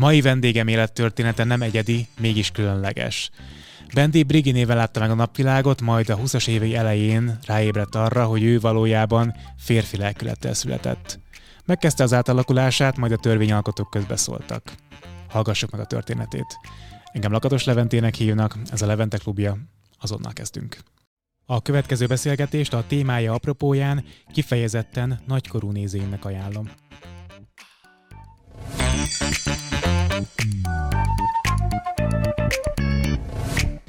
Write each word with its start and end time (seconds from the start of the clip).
Mai 0.00 0.20
vendégem 0.20 0.68
élettörténete 0.68 1.44
nem 1.44 1.62
egyedi, 1.62 2.06
mégis 2.20 2.50
különleges. 2.50 3.30
Bendi 3.94 4.22
Brigi 4.22 4.50
néven 4.50 4.76
látta 4.76 5.00
meg 5.00 5.10
a 5.10 5.14
napvilágot, 5.14 5.80
majd 5.80 6.08
a 6.08 6.16
20-as 6.16 6.48
évei 6.48 6.74
elején 6.74 7.38
ráébredt 7.46 7.94
arra, 7.94 8.24
hogy 8.24 8.42
ő 8.42 8.60
valójában 8.60 9.34
férfi 9.58 9.96
lelkülettel 9.96 10.54
született. 10.54 11.18
Megkezdte 11.64 12.02
az 12.02 12.12
átalakulását, 12.12 12.96
majd 12.96 13.12
a 13.12 13.16
törvényalkotók 13.16 13.90
közbeszóltak. 13.90 14.72
Hallgassuk 15.28 15.70
meg 15.70 15.80
a 15.80 15.86
történetét. 15.86 16.58
Engem 17.12 17.32
Lakatos 17.32 17.64
Leventének 17.64 18.14
hívnak, 18.14 18.56
ez 18.70 18.82
a 18.82 18.86
Levente 18.86 19.16
klubja, 19.16 19.56
azonnal 20.00 20.32
kezdünk. 20.32 20.78
A 21.46 21.62
következő 21.62 22.06
beszélgetést 22.06 22.72
a 22.72 22.84
témája 22.86 23.32
apropóján 23.32 24.04
kifejezetten 24.32 25.20
nagykorú 25.26 25.70
nézőimnek 25.70 26.24
ajánlom. 26.24 26.70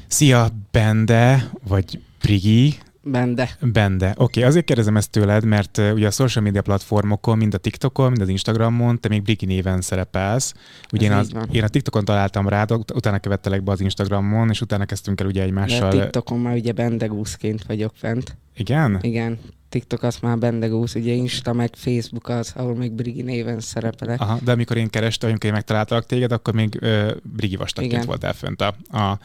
Szia, 0.08 0.48
Bende, 0.72 1.50
vagy 1.68 2.00
Prigi. 2.20 2.74
Bende. 3.02 3.50
Bende. 3.62 4.10
Oké, 4.10 4.22
okay, 4.24 4.44
azért 4.44 4.66
kérdezem 4.66 4.98
ezt 4.98 5.12
tőled, 5.12 5.46
mert 5.46 5.78
ugye 5.78 6.08
a 6.08 6.12
social 6.12 6.44
media 6.44 6.62
platformokon, 6.62 7.38
mind 7.38 7.54
a 7.54 7.58
TikTokon, 7.58 8.10
mind 8.10 8.22
az 8.22 8.30
Instagramon, 8.30 9.00
te 9.00 9.08
még 9.08 9.22
Brigi 9.22 9.46
néven 9.46 9.82
szerepelsz. 9.82 10.54
Ugye 10.92 11.06
én, 11.06 11.12
az, 11.12 11.32
én 11.52 11.64
a 11.64 11.68
TikTokon 11.68 12.06
találtam 12.06 12.48
rád, 12.48 12.72
utána 12.72 13.20
követtelek 13.20 13.64
be 13.64 13.72
az 13.72 13.82
Instagramon, 13.82 14.50
és 14.50 14.62
utána 14.62 14.86
kezdtünk 14.86 15.22
el 15.22 15.28
ugye 15.28 15.42
egymással. 15.42 15.90
De 15.90 15.98
a 15.98 16.02
TikTokon 16.02 16.40
már 16.40 16.56
ugye 16.56 16.72
Bendegúszként 16.72 17.64
vagyok 17.64 17.92
fent. 17.96 18.38
Igen? 18.58 19.00
Igen. 19.02 19.40
TikTok 19.70 20.04
az 20.04 20.18
már 20.22 20.38
Bendegúz, 20.38 20.96
ugye 20.96 21.14
Insta 21.14 21.54
meg 21.54 21.70
Facebook 21.76 22.30
az, 22.30 22.54
ahol 22.56 22.76
még 22.76 22.92
Brigi 22.92 23.22
néven 23.22 23.60
szerepelek. 23.60 24.22
Aha, 24.22 24.40
de 24.44 24.52
amikor 24.52 24.78
én 24.78 24.90
kerestem, 24.90 25.30
amikor 25.30 25.46
én 25.46 25.56
megtaláltalak 25.56 26.06
téged, 26.06 26.32
akkor 26.32 26.54
még 26.54 26.78
ö, 26.82 27.12
Brigi 27.24 27.56
vastagként 27.56 28.06
voltál 28.06 28.34
fönt 28.34 28.62
a, 28.62 28.76
a, 28.90 29.20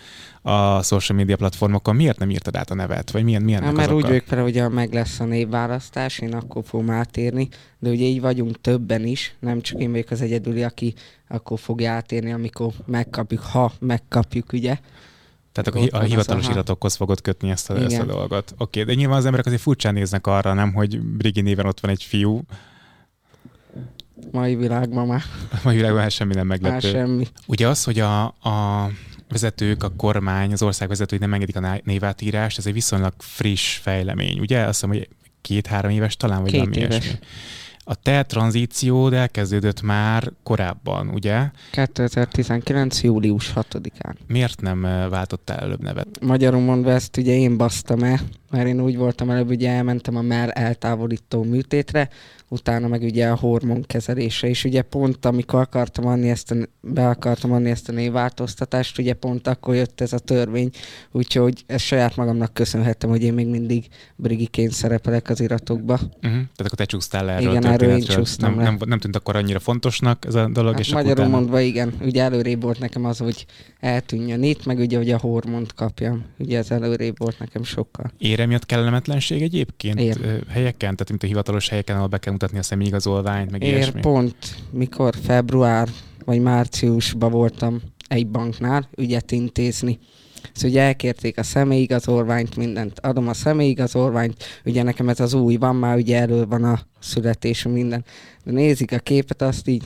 a 0.50 0.82
social 0.82 1.18
media 1.18 1.36
platformokon. 1.36 1.96
Miért 1.96 2.18
nem 2.18 2.30
írtad 2.30 2.56
át 2.56 2.70
a 2.70 2.74
nevet? 2.74 3.10
Vagy 3.10 3.24
milyen, 3.24 3.42
milyen 3.42 3.62
hát, 3.62 3.72
mert 3.72 3.92
úgy 3.92 4.02
vagyok 4.02 4.24
fel, 4.26 4.42
hogy 4.42 4.62
meg 4.70 4.92
lesz 4.92 5.20
a 5.20 5.24
névválasztás, 5.24 6.18
én 6.18 6.34
akkor 6.34 6.62
fogom 6.66 6.90
átérni, 6.90 7.48
de 7.78 7.90
ugye 7.90 8.04
így 8.04 8.20
vagyunk 8.20 8.60
többen 8.60 9.06
is, 9.06 9.34
nem 9.40 9.60
csak 9.60 9.80
én 9.80 9.90
vagyok 9.90 10.10
az 10.10 10.20
egyedüli, 10.20 10.62
aki 10.62 10.94
akkor 11.28 11.58
fog 11.58 11.82
átérni, 11.82 12.32
amikor 12.32 12.72
megkapjuk, 12.86 13.40
ha 13.40 13.72
megkapjuk, 13.78 14.52
ugye. 14.52 14.78
Tehát 15.52 15.68
akkor 15.68 16.00
a 16.00 16.04
hivatalos 16.04 16.48
iratokhoz 16.48 16.94
fogod 16.94 17.20
kötni 17.20 17.50
ezt 17.50 17.70
a, 17.70 17.76
ezt 17.76 17.98
a 17.98 18.04
dolgot. 18.04 18.54
Oké, 18.58 18.80
okay, 18.80 18.94
de 18.94 19.00
nyilván 19.00 19.18
az 19.18 19.24
emberek 19.24 19.46
azért 19.46 19.62
furcsán 19.62 19.94
néznek 19.94 20.26
arra, 20.26 20.52
nem, 20.52 20.72
hogy 20.72 21.00
Brigi 21.00 21.40
néven 21.40 21.66
ott 21.66 21.80
van 21.80 21.90
egy 21.90 22.02
fiú. 22.02 22.42
Mai 24.30 24.56
világban 24.56 25.06
már. 25.06 25.22
Mai 25.64 25.74
világban 25.74 26.00
már 26.00 26.10
semmi 26.10 26.34
nem 26.34 26.46
meglepő. 26.46 26.72
Már 26.72 26.80
semmi. 26.80 27.26
Ugye 27.46 27.68
az, 27.68 27.84
hogy 27.84 27.98
a, 27.98 28.24
a 28.24 28.90
vezetők, 29.28 29.82
a 29.82 29.92
kormány, 29.96 30.52
az 30.52 30.62
ország 30.62 30.88
vezetői 30.88 31.18
nem 31.18 31.32
engedik 31.32 31.56
a 31.56 31.80
névátírást, 31.84 32.58
ez 32.58 32.66
egy 32.66 32.72
viszonylag 32.72 33.12
friss 33.18 33.76
fejlemény, 33.76 34.38
ugye? 34.38 34.58
Azt 34.60 34.68
hiszem, 34.80 34.88
hogy 34.88 35.08
két-három 35.40 35.90
éves 35.90 36.16
talán, 36.16 36.42
vagy 36.42 36.50
Két 36.50 36.60
nem 36.60 36.72
éves. 36.72 37.04
ilyesmi. 37.04 37.18
A 37.84 37.94
te 37.94 38.22
tranzíciód 38.22 39.12
elkezdődött 39.12 39.82
már 39.82 40.32
korábban, 40.42 41.08
ugye? 41.08 41.50
2019. 41.70 43.02
július 43.02 43.52
6-án. 43.54 44.14
Miért 44.26 44.60
nem 44.60 44.80
váltottál 45.10 45.58
előbb 45.58 45.82
nevet? 45.82 46.08
Magyarul 46.20 46.60
mondva 46.60 46.90
ezt 46.90 47.16
ugye 47.16 47.32
én 47.32 47.56
basztam 47.56 48.02
el, 48.02 48.20
mert 48.52 48.66
én 48.66 48.80
úgy 48.80 48.96
voltam 48.96 49.30
előbb, 49.30 49.50
ugye 49.50 49.70
elmentem 49.70 50.16
a 50.16 50.22
mell 50.22 50.48
eltávolító 50.48 51.42
műtétre, 51.42 52.08
utána 52.48 52.88
meg 52.88 53.02
ugye 53.02 53.28
a 53.28 53.36
hormonkezelésre, 53.36 54.48
és 54.48 54.64
ugye 54.64 54.82
pont 54.82 55.24
amikor 55.24 55.60
akartam 55.60 56.06
adni 56.06 56.30
ezt 56.30 56.50
a, 56.50 56.54
be 56.80 57.08
akartam 57.08 57.52
adni 57.52 57.70
ezt 57.70 57.88
a 57.88 57.92
névváltoztatást, 57.92 58.98
ugye 58.98 59.14
pont 59.14 59.46
akkor 59.46 59.74
jött 59.74 60.00
ez 60.00 60.12
a 60.12 60.18
törvény, 60.18 60.70
úgyhogy 61.10 61.64
ezt 61.66 61.84
saját 61.84 62.16
magamnak 62.16 62.54
köszönhettem, 62.54 63.10
hogy 63.10 63.22
én 63.22 63.32
még 63.32 63.46
mindig 63.46 63.86
Brigiként 64.16 64.72
szerepelek 64.72 65.28
az 65.28 65.40
iratokba. 65.40 65.92
Uh-huh. 65.92 66.20
Tehát 66.20 66.58
akkor 66.58 66.74
te 66.74 66.84
csúsztál 66.84 67.24
le 67.24 67.32
erről 67.32 67.50
igen, 67.50 67.66
erről 67.66 67.90
én 67.90 68.04
nem, 68.36 68.54
nem, 68.54 68.76
nem, 68.84 68.98
tűnt 68.98 69.16
akkor 69.16 69.36
annyira 69.36 69.58
fontosnak 69.58 70.24
ez 70.24 70.34
a 70.34 70.48
dolog. 70.48 70.72
Hát 70.72 70.80
és 70.80 70.92
magyarul 70.92 71.24
utána... 71.24 71.36
mondva 71.36 71.60
igen, 71.60 71.94
ugye 72.00 72.22
előrébb 72.22 72.62
volt 72.62 72.78
nekem 72.78 73.04
az, 73.04 73.18
hogy 73.18 73.46
eltűnjön 73.82 74.42
itt, 74.42 74.66
meg 74.66 74.78
ugye, 74.78 74.96
hogy 74.96 75.10
a 75.10 75.18
hormont 75.18 75.74
kapjam. 75.74 76.24
Ugye 76.38 76.58
ez 76.58 76.70
előrébb 76.70 77.18
volt 77.18 77.38
nekem 77.38 77.62
sokkal. 77.62 78.12
Ére 78.18 78.46
miatt 78.46 78.66
kellemetlenség 78.66 79.42
egyébként 79.42 80.00
Ér. 80.00 80.44
helyeken, 80.48 80.96
tehát 80.96 81.08
mint 81.08 81.22
a 81.22 81.26
hivatalos 81.26 81.68
helyeken, 81.68 81.96
ahol 81.96 82.08
be 82.08 82.18
kell 82.18 82.32
mutatni 82.32 82.58
a 82.58 82.62
személyigazolványt, 82.62 83.50
meg 83.50 83.62
Ér 83.62 83.72
ilyesmi? 83.72 84.00
pont, 84.00 84.36
mikor 84.70 85.14
február 85.22 85.88
vagy 86.24 86.40
márciusban 86.40 87.30
voltam 87.30 87.80
egy 88.08 88.26
banknál 88.26 88.88
ügyet 88.96 89.32
intézni. 89.32 89.98
Szóval 90.52 90.70
ugye 90.70 90.82
elkérték 90.82 91.38
a 91.38 91.42
személyigazolványt, 91.42 92.56
mindent. 92.56 92.98
Adom 92.98 93.28
a 93.28 93.34
személyigazolványt, 93.34 94.44
ugye 94.64 94.82
nekem 94.82 95.08
ez 95.08 95.20
az 95.20 95.34
új 95.34 95.56
van, 95.56 95.76
már 95.76 95.96
ugye 95.96 96.18
elő 96.18 96.46
van 96.46 96.64
a 96.64 96.80
születésem, 97.00 97.72
minden. 97.72 98.04
De 98.44 98.52
nézik 98.52 98.92
a 98.92 98.98
képet, 98.98 99.42
azt 99.42 99.68
így 99.68 99.84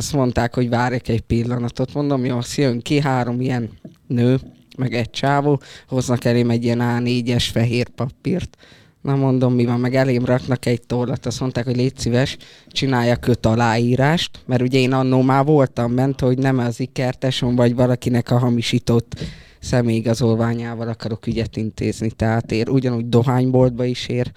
azt 0.00 0.12
mondták, 0.12 0.54
hogy 0.54 0.68
várjak 0.68 1.08
egy 1.08 1.20
pillanatot. 1.20 1.94
Mondom, 1.94 2.24
jó, 2.24 2.38
jön 2.56 2.80
ki 2.80 3.00
három 3.00 3.40
ilyen 3.40 3.70
nő, 4.06 4.38
meg 4.76 4.94
egy 4.94 5.10
csávó, 5.10 5.60
hoznak 5.88 6.24
elém 6.24 6.50
egy 6.50 6.64
ilyen 6.64 6.80
A4-es 6.82 7.48
fehér 7.52 7.88
papírt. 7.88 8.56
Na 9.00 9.16
mondom, 9.16 9.54
mi 9.54 9.64
van, 9.64 9.80
meg 9.80 9.94
elém 9.94 10.24
raknak 10.24 10.66
egy 10.66 10.80
tollat, 10.86 11.26
azt 11.26 11.40
mondták, 11.40 11.64
hogy 11.64 11.76
légy 11.76 11.98
szíves, 11.98 12.36
csinálja 12.68 13.16
köt 13.16 13.46
aláírást, 13.46 14.30
mert 14.46 14.62
ugye 14.62 14.78
én 14.78 14.92
annó 14.92 15.22
már 15.22 15.44
voltam 15.44 15.94
bent, 15.94 16.20
hogy 16.20 16.38
nem 16.38 16.58
az 16.58 16.80
ikertesom, 16.80 17.54
vagy 17.54 17.74
valakinek 17.74 18.30
a 18.30 18.38
hamisított 18.38 19.20
személyigazolványával 19.58 20.88
akarok 20.88 21.26
ügyet 21.26 21.56
intézni, 21.56 22.10
tehát 22.10 22.52
ér 22.52 22.68
ugyanúgy 22.68 23.08
dohányboltba 23.08 23.84
is 23.84 24.08
ér, 24.08 24.32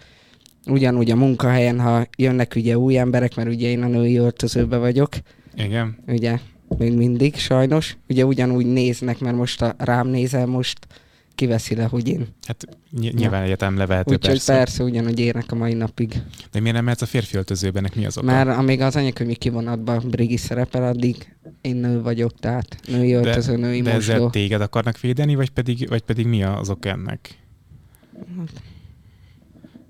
ugyanúgy 0.68 1.12
a 1.12 1.16
munkahelyen, 1.16 1.80
ha 1.80 2.08
jönnek 2.18 2.54
ugye 2.56 2.78
új 2.78 2.98
emberek, 2.98 3.36
mert 3.36 3.50
ugye 3.50 3.70
én 3.70 3.84
a 3.84 3.88
női 3.88 4.18
öltözőbe 4.18 4.78
vagyok. 4.78 5.10
Igen. 5.56 5.98
Ugye, 6.08 6.40
még 6.78 6.94
mindig 6.94 7.36
sajnos. 7.36 7.98
Ugye 8.10 8.26
ugyanúgy 8.26 8.66
néznek, 8.66 9.20
mert 9.20 9.36
most 9.36 9.62
a, 9.62 9.76
rám 9.78 10.08
nézel, 10.08 10.46
most 10.46 10.88
kiveszi 11.36 11.76
le, 11.76 11.84
hogy 11.84 12.08
én. 12.08 12.28
Hát 12.48 12.66
ny- 12.90 13.14
nyilván 13.14 13.40
ja. 13.40 13.46
egyetem 13.46 13.78
levehető 13.78 14.14
Úgyhogy 14.14 14.30
persze. 14.30 14.54
persze, 14.54 14.84
ugyanúgy 14.84 15.20
érnek 15.20 15.52
a 15.52 15.56
mai 15.56 15.74
napig. 15.74 16.22
De 16.52 16.60
miért 16.60 16.76
nem 16.76 16.84
mehetsz 16.84 17.02
a 17.02 17.06
férfi 17.06 17.38
öltözőben, 17.38 17.92
mi 17.96 18.06
az 18.06 18.18
oka? 18.18 18.26
Mert 18.26 18.50
amíg 18.50 18.82
az 18.82 18.96
anyakönyvi 18.96 19.36
kivonatban 19.36 20.10
Brigi 20.10 20.38
szerepel, 20.38 20.84
addig 20.84 21.36
én 21.62 21.76
nő 21.76 22.02
vagyok, 22.02 22.40
tehát 22.40 22.80
női 22.88 23.14
öltöző, 23.14 23.56
női 23.58 23.82
de, 23.82 23.90
de 23.90 23.96
mosdó. 23.96 24.14
ezzel 24.14 24.30
téged 24.30 24.62
akarnak 24.62 25.00
védeni, 25.00 25.36
vagy 25.36 25.50
pedig, 25.50 25.90
vagy 25.90 26.02
pedig 26.02 26.26
mi 26.26 26.44
az 26.44 26.70
ok 26.70 26.86
ennek? 26.86 27.38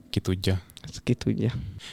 Ki 0.09 0.19
tudja. 0.19 0.61
Ezt 0.93 1.03
ki 1.03 1.13
tudja. 1.13 1.51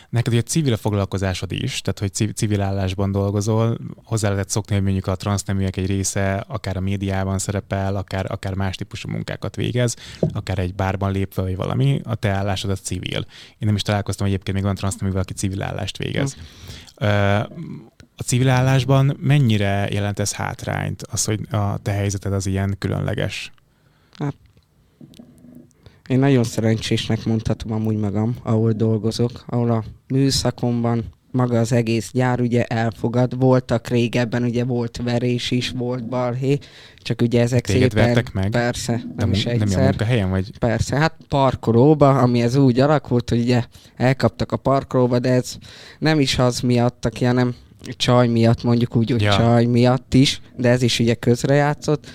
Neked 0.09 0.33
ugye 0.33 0.43
civil 0.43 0.77
foglalkozásod 0.77 1.53
is, 1.53 1.81
tehát 1.81 1.99
hogy 1.99 2.35
civil 2.35 2.61
állásban 2.61 3.13
dolgozol, 3.13 3.79
hozzá 4.05 4.31
lehet 4.31 4.49
szokni, 4.49 4.75
hogy 4.75 4.85
mondjuk 4.85 5.07
a 5.07 5.17
transzneműek 5.17 5.77
egy 5.77 5.87
része 5.87 6.45
akár 6.49 6.77
a 6.77 6.81
médiában 6.81 7.39
szerepel, 7.39 7.97
akár, 7.97 8.33
akár 8.33 8.55
más 8.55 8.77
típusú 8.77 9.09
munkákat 9.09 9.57
végez, 9.57 9.97
akár 10.33 10.59
egy 10.59 10.75
bárban 10.75 11.13
lépve, 11.13 11.43
vagy 11.43 11.57
valami, 11.57 12.01
a 12.05 12.15
te 12.15 12.29
állásod 12.29 12.71
a 12.71 12.77
civil. 12.77 13.19
Én 13.49 13.57
nem 13.59 13.75
is 13.75 13.83
találkoztam 13.83 14.27
egyébként 14.27 14.55
még 14.55 14.65
olyan 14.65 14.77
transzneművel, 14.77 15.21
aki 15.21 15.33
civil 15.33 15.63
állást 15.63 15.97
végez. 15.97 16.37
Hm. 16.97 17.07
A 18.17 18.23
civil 18.23 18.49
állásban 18.49 19.17
mennyire 19.21 19.89
jelent 19.91 20.19
ez 20.19 20.33
hátrányt, 20.33 21.03
az, 21.03 21.25
hogy 21.25 21.41
a 21.51 21.79
te 21.79 21.93
helyzeted 21.93 22.33
az 22.33 22.47
ilyen 22.47 22.77
különleges? 22.79 23.53
Hát 24.19 24.35
én 26.11 26.19
nagyon 26.19 26.45
szerencsésnek 26.45 27.25
mondhatom 27.25 27.73
amúgy 27.73 27.97
magam, 27.97 28.37
ahol 28.43 28.73
dolgozok, 28.73 29.45
ahol 29.47 29.71
a 29.71 29.85
műszakomban 30.09 31.05
maga 31.31 31.59
az 31.59 31.73
egész 31.73 32.11
gyár 32.13 32.41
ugye 32.41 32.65
elfogad. 32.65 33.39
Voltak 33.39 33.89
régebben, 33.89 34.43
ugye 34.43 34.65
volt 34.65 35.01
verés 35.05 35.51
is, 35.51 35.71
volt 35.71 36.09
balhé, 36.09 36.59
csak 36.97 37.23
ugye 37.23 37.41
ezek 37.41 37.67
Téged 37.67 37.91
szépen... 37.91 38.05
vertek 38.05 38.33
meg? 38.33 38.51
Persze, 38.51 38.93
nem, 38.93 39.13
nem 39.17 39.33
is 39.33 39.47
egyszer. 39.47 39.69
Nem 39.69 39.81
a 39.81 39.83
munkahelyen, 39.83 40.31
vagy? 40.31 40.59
Persze, 40.59 40.97
hát 40.97 41.15
parkolóba, 41.29 42.19
ami 42.19 42.43
ez 42.43 42.57
úgy 42.57 42.81
alakult, 42.81 43.29
hogy 43.29 43.41
ugye 43.41 43.65
elkaptak 43.97 44.53
a 44.53 44.57
parkolóba, 44.57 45.19
de 45.19 45.31
ez 45.33 45.59
nem 45.99 46.21
is 46.21 46.39
az 46.39 46.61
miatt, 46.61 47.05
aki, 47.05 47.25
hanem 47.25 47.55
csaj 47.97 48.29
miatt, 48.29 48.63
mondjuk 48.63 48.97
úgy, 48.97 49.11
hogy 49.11 49.23
ja. 49.23 49.33
csaj 49.33 49.65
miatt 49.65 50.15
is, 50.15 50.41
de 50.57 50.69
ez 50.69 50.83
is 50.83 50.99
ugye 50.99 51.15
közrejátszott. 51.15 52.07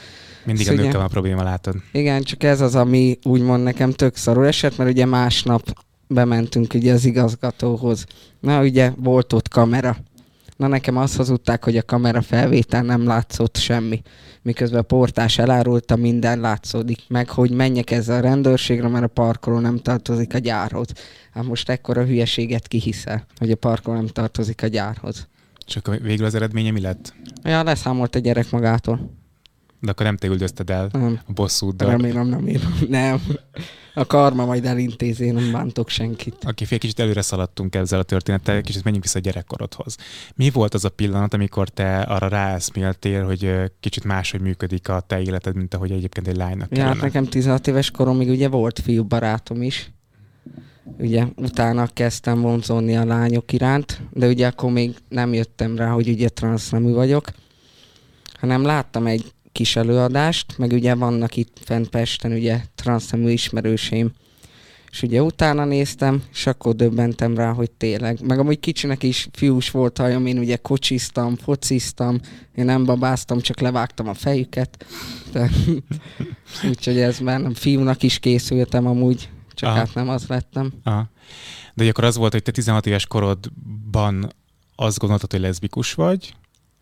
Mindig 0.45 0.65
szóval 0.65 0.79
a 0.79 0.83
nőkkel 0.83 0.99
van 0.99 1.09
a 1.09 1.11
probléma, 1.11 1.43
látod. 1.43 1.75
Igen, 1.91 2.23
csak 2.23 2.43
ez 2.43 2.61
az, 2.61 2.75
ami 2.75 3.19
úgymond 3.23 3.63
nekem 3.63 3.91
tök 3.91 4.15
szarul 4.15 4.45
esett, 4.45 4.77
mert 4.77 4.89
ugye 4.89 5.05
másnap 5.05 5.85
bementünk 6.07 6.73
ugye 6.73 6.93
az 6.93 7.05
igazgatóhoz. 7.05 8.05
Na 8.39 8.61
ugye 8.61 8.91
volt 8.97 9.33
ott 9.33 9.47
kamera. 9.47 9.97
Na 10.57 10.67
nekem 10.67 10.97
azt 10.97 11.15
hazudták, 11.15 11.63
hogy 11.63 11.77
a 11.77 11.83
kamera 11.83 12.21
felvétel 12.21 12.83
nem 12.83 13.05
látszott 13.05 13.57
semmi. 13.57 14.01
Miközben 14.41 14.79
a 14.79 14.83
portás 14.83 15.37
elárulta, 15.37 15.95
minden 15.95 16.39
látszódik. 16.39 16.99
Meg, 17.07 17.29
hogy 17.29 17.51
menjek 17.51 17.91
ezzel 17.91 18.17
a 18.17 18.21
rendőrségre, 18.21 18.87
mert 18.87 19.03
a 19.03 19.07
parkoló 19.07 19.59
nem 19.59 19.77
tartozik 19.77 20.33
a 20.33 20.37
gyárhoz. 20.37 20.87
Hát 21.33 21.43
most 21.43 21.69
ekkora 21.69 22.05
hülyeséget 22.05 22.67
kihiszel, 22.67 23.25
hogy 23.37 23.51
a 23.51 23.55
parkoló 23.55 23.95
nem 23.95 24.07
tartozik 24.07 24.63
a 24.63 24.67
gyárhoz. 24.67 25.27
Akkor 25.75 26.01
végül 26.01 26.25
az 26.25 26.35
eredménye 26.35 26.71
mi 26.71 26.81
lett? 26.81 27.13
Ja, 27.43 27.63
leszámolt 27.63 28.15
a 28.15 28.19
gyerek 28.19 28.51
magától. 28.51 29.11
De 29.85 29.91
akkor 29.91 30.05
nem 30.05 30.17
te 30.17 30.27
üldözted 30.27 30.69
el 30.69 30.89
Nem. 30.91 31.19
a 31.27 31.31
bosszúddal. 31.31 31.89
Remélem 31.89 32.27
nem 32.27 32.47
én. 32.47 32.59
Nem. 32.89 33.21
A 33.93 34.05
karma 34.05 34.45
majd 34.45 34.65
elintézi, 34.65 35.29
nem 35.29 35.51
bántok 35.51 35.89
senkit. 35.89 36.35
Aki 36.43 36.65
fél 36.65 36.77
kicsit 36.77 36.99
előre 36.99 37.21
szaladtunk 37.21 37.75
ezzel 37.75 37.99
a 37.99 38.03
történettel, 38.03 38.61
kicsit 38.61 38.83
menjünk 38.83 39.05
vissza 39.05 39.17
a 39.19 39.21
gyerekkorodhoz. 39.21 39.95
Mi 40.35 40.49
volt 40.49 40.73
az 40.73 40.85
a 40.85 40.89
pillanat, 40.89 41.33
amikor 41.33 41.69
te 41.69 41.99
arra 41.99 42.27
ráeszméltél, 42.27 43.25
hogy 43.25 43.51
kicsit 43.79 44.03
máshogy 44.03 44.41
működik 44.41 44.89
a 44.89 44.99
te 45.07 45.21
életed, 45.21 45.55
mint 45.55 45.73
ahogy 45.73 45.91
egyébként 45.91 46.27
egy 46.27 46.35
lánynak 46.35 46.67
Ja, 46.71 46.83
hát 46.83 46.91
kellene? 46.91 47.01
nekem 47.01 47.25
16 47.25 47.67
éves 47.67 47.91
koromig 47.91 48.29
ugye 48.29 48.47
volt 48.49 48.79
fiú 48.79 49.03
barátom 49.03 49.61
is. 49.61 49.91
Ugye 50.99 51.25
utána 51.35 51.87
kezdtem 51.93 52.41
vonzódni 52.41 52.95
a 52.97 53.05
lányok 53.05 53.51
iránt, 53.51 54.01
de 54.11 54.27
ugye 54.27 54.47
akkor 54.47 54.71
még 54.71 54.95
nem 55.09 55.33
jöttem 55.33 55.75
rá, 55.77 55.89
hogy 55.89 56.09
ugye 56.09 56.29
transznemű 56.29 56.91
vagyok, 56.91 57.29
hanem 58.39 58.63
láttam 58.63 59.07
egy 59.07 59.33
kis 59.55 59.75
előadást, 59.75 60.57
meg 60.57 60.71
ugye 60.71 60.95
vannak 60.95 61.35
itt 61.35 61.57
fent 61.63 61.89
Pesten 61.89 62.31
ugye 62.31 62.61
transznemű 62.75 63.29
ismerőseim, 63.29 64.11
és 64.91 65.01
ugye 65.01 65.23
utána 65.23 65.65
néztem, 65.65 66.23
és 66.31 66.47
akkor 66.47 66.75
döbbentem 66.75 67.35
rá, 67.35 67.51
hogy 67.51 67.71
tényleg. 67.71 68.19
Meg 68.25 68.39
amúgy 68.39 68.59
kicsinek 68.59 69.03
is 69.03 69.27
fiús 69.31 69.71
volt 69.71 69.97
hajam, 69.97 70.25
én 70.25 70.37
ugye 70.37 70.55
kocsiztam, 70.55 71.35
fociztam, 71.35 72.19
én 72.55 72.65
nem 72.65 72.85
babáztam, 72.85 73.39
csak 73.39 73.59
levágtam 73.59 74.07
a 74.07 74.13
fejüket. 74.13 74.85
De, 75.31 75.49
úgyhogy 76.69 76.97
ez 76.97 77.19
már 77.19 77.41
nem 77.41 77.53
fiúnak 77.53 78.03
is 78.03 78.19
készültem 78.19 78.87
amúgy, 78.87 79.29
csak 79.53 79.69
Aha. 79.69 79.77
hát 79.77 79.93
nem 79.93 80.09
az 80.09 80.27
lettem. 80.27 80.73
Aha. 80.83 81.09
De 81.73 81.87
akkor 81.87 82.03
az 82.03 82.15
volt, 82.15 82.31
hogy 82.31 82.43
te 82.43 82.51
16 82.51 82.85
éves 82.85 83.05
korodban 83.05 84.33
azt 84.75 84.99
gondoltad, 84.99 85.31
hogy 85.31 85.41
leszbikus 85.41 85.93
vagy, 85.93 86.33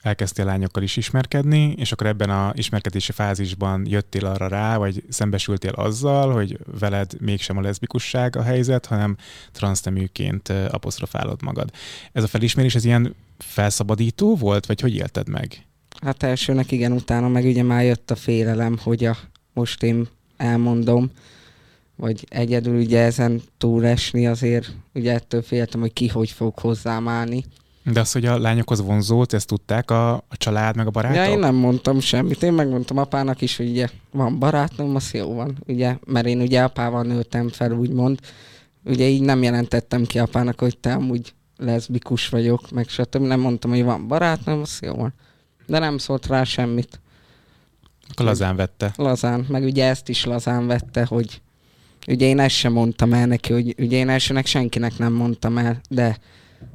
elkezdtél 0.03 0.45
lányokkal 0.45 0.83
is 0.83 0.97
ismerkedni, 0.97 1.73
és 1.77 1.91
akkor 1.91 2.07
ebben 2.07 2.29
a 2.29 2.51
ismerkedési 2.55 3.11
fázisban 3.11 3.85
jöttél 3.89 4.25
arra 4.25 4.47
rá, 4.47 4.77
vagy 4.77 5.03
szembesültél 5.09 5.71
azzal, 5.71 6.33
hogy 6.33 6.59
veled 6.79 7.11
mégsem 7.21 7.57
a 7.57 7.61
leszbikusság 7.61 8.35
a 8.35 8.41
helyzet, 8.41 8.85
hanem 8.85 9.17
transzneműként 9.51 10.49
apostrofálod 10.49 11.41
magad. 11.41 11.71
Ez 12.11 12.23
a 12.23 12.27
felismerés, 12.27 12.75
ez 12.75 12.85
ilyen 12.85 13.15
felszabadító 13.37 14.35
volt, 14.35 14.65
vagy 14.65 14.81
hogy 14.81 14.95
élted 14.95 15.29
meg? 15.29 15.65
Hát 16.01 16.23
elsőnek 16.23 16.71
igen, 16.71 16.91
utána 16.91 17.27
meg 17.27 17.45
ugye 17.45 17.63
már 17.63 17.83
jött 17.83 18.11
a 18.11 18.15
félelem, 18.15 18.77
hogy 18.83 19.05
a, 19.05 19.17
most 19.53 19.83
én 19.83 20.07
elmondom, 20.37 21.11
vagy 21.95 22.25
egyedül 22.29 22.79
ugye 22.79 22.99
ezen 22.99 23.41
túlesni 23.57 24.27
azért, 24.27 24.75
ugye 24.93 25.13
ettől 25.13 25.41
féltem, 25.41 25.79
hogy 25.79 25.93
ki 25.93 26.07
hogy 26.07 26.29
fog 26.29 26.59
hozzám 26.59 27.07
állni. 27.07 27.43
De 27.85 27.99
az, 27.99 28.11
hogy 28.11 28.25
a 28.25 28.37
lányokhoz 28.37 28.81
vonzódsz, 28.81 29.33
ezt 29.33 29.47
tudták 29.47 29.91
a, 29.91 30.13
a 30.13 30.37
család 30.37 30.75
meg 30.75 30.87
a 30.87 30.89
barátok? 30.89 31.17
Ja, 31.17 31.29
én 31.31 31.39
nem 31.39 31.55
mondtam 31.55 31.99
semmit. 31.99 32.43
Én 32.43 32.53
megmondtam 32.53 32.97
apának 32.97 33.41
is, 33.41 33.57
hogy 33.57 33.69
ugye 33.69 33.87
van 34.11 34.39
barátnőm, 34.39 34.95
az 34.95 35.11
jó 35.13 35.33
van. 35.33 35.57
Ugye, 35.67 35.97
mert 36.05 36.25
én 36.25 36.41
ugye 36.41 36.63
apával 36.63 37.03
nőttem 37.03 37.49
fel, 37.49 37.71
úgymond. 37.71 38.19
Ugye 38.85 39.07
így 39.07 39.21
nem 39.21 39.43
jelentettem 39.43 40.03
ki 40.03 40.19
apának, 40.19 40.59
hogy 40.59 40.77
te 40.77 40.93
amúgy 40.93 41.33
leszbikus 41.57 42.29
vagyok, 42.29 42.71
meg 42.71 42.87
stb. 42.87 43.21
Nem 43.21 43.39
mondtam, 43.39 43.71
hogy 43.71 43.83
van 43.83 44.07
barátnőm, 44.07 44.61
az 44.61 44.79
jó 44.81 44.93
van. 44.93 45.13
De 45.65 45.79
nem 45.79 45.97
szólt 45.97 46.27
rá 46.27 46.43
semmit. 46.43 47.01
Akkor 48.09 48.25
lazán 48.25 48.55
vette. 48.55 48.93
Lazán, 48.95 49.45
meg 49.49 49.63
ugye 49.63 49.85
ezt 49.85 50.09
is 50.09 50.25
lazán 50.25 50.67
vette, 50.67 51.05
hogy 51.05 51.41
ugye 52.07 52.25
én 52.25 52.39
ezt 52.39 52.55
sem 52.55 52.71
mondtam 52.71 53.13
el 53.13 53.25
neki, 53.25 53.53
hogy 53.53 53.75
ugye 53.77 53.97
én 53.97 54.09
elsőnek 54.09 54.45
senkinek 54.45 54.97
nem 54.97 55.13
mondtam 55.13 55.57
el, 55.57 55.81
de 55.89 56.17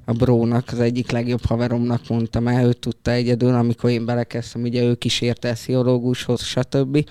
a 0.04 0.12
brónak, 0.12 0.68
az 0.72 0.80
egyik 0.80 1.10
legjobb 1.10 1.44
haveromnak 1.44 2.08
mondtam 2.08 2.48
el, 2.48 2.66
ő 2.66 2.72
tudta 2.72 3.10
egyedül, 3.10 3.54
amikor 3.54 3.90
én 3.90 4.04
belekezdtem, 4.04 4.62
ugye 4.62 4.82
ő 4.82 4.94
kísérte 4.94 5.52
pszichológushoz, 5.52 6.42
stb. 6.42 7.08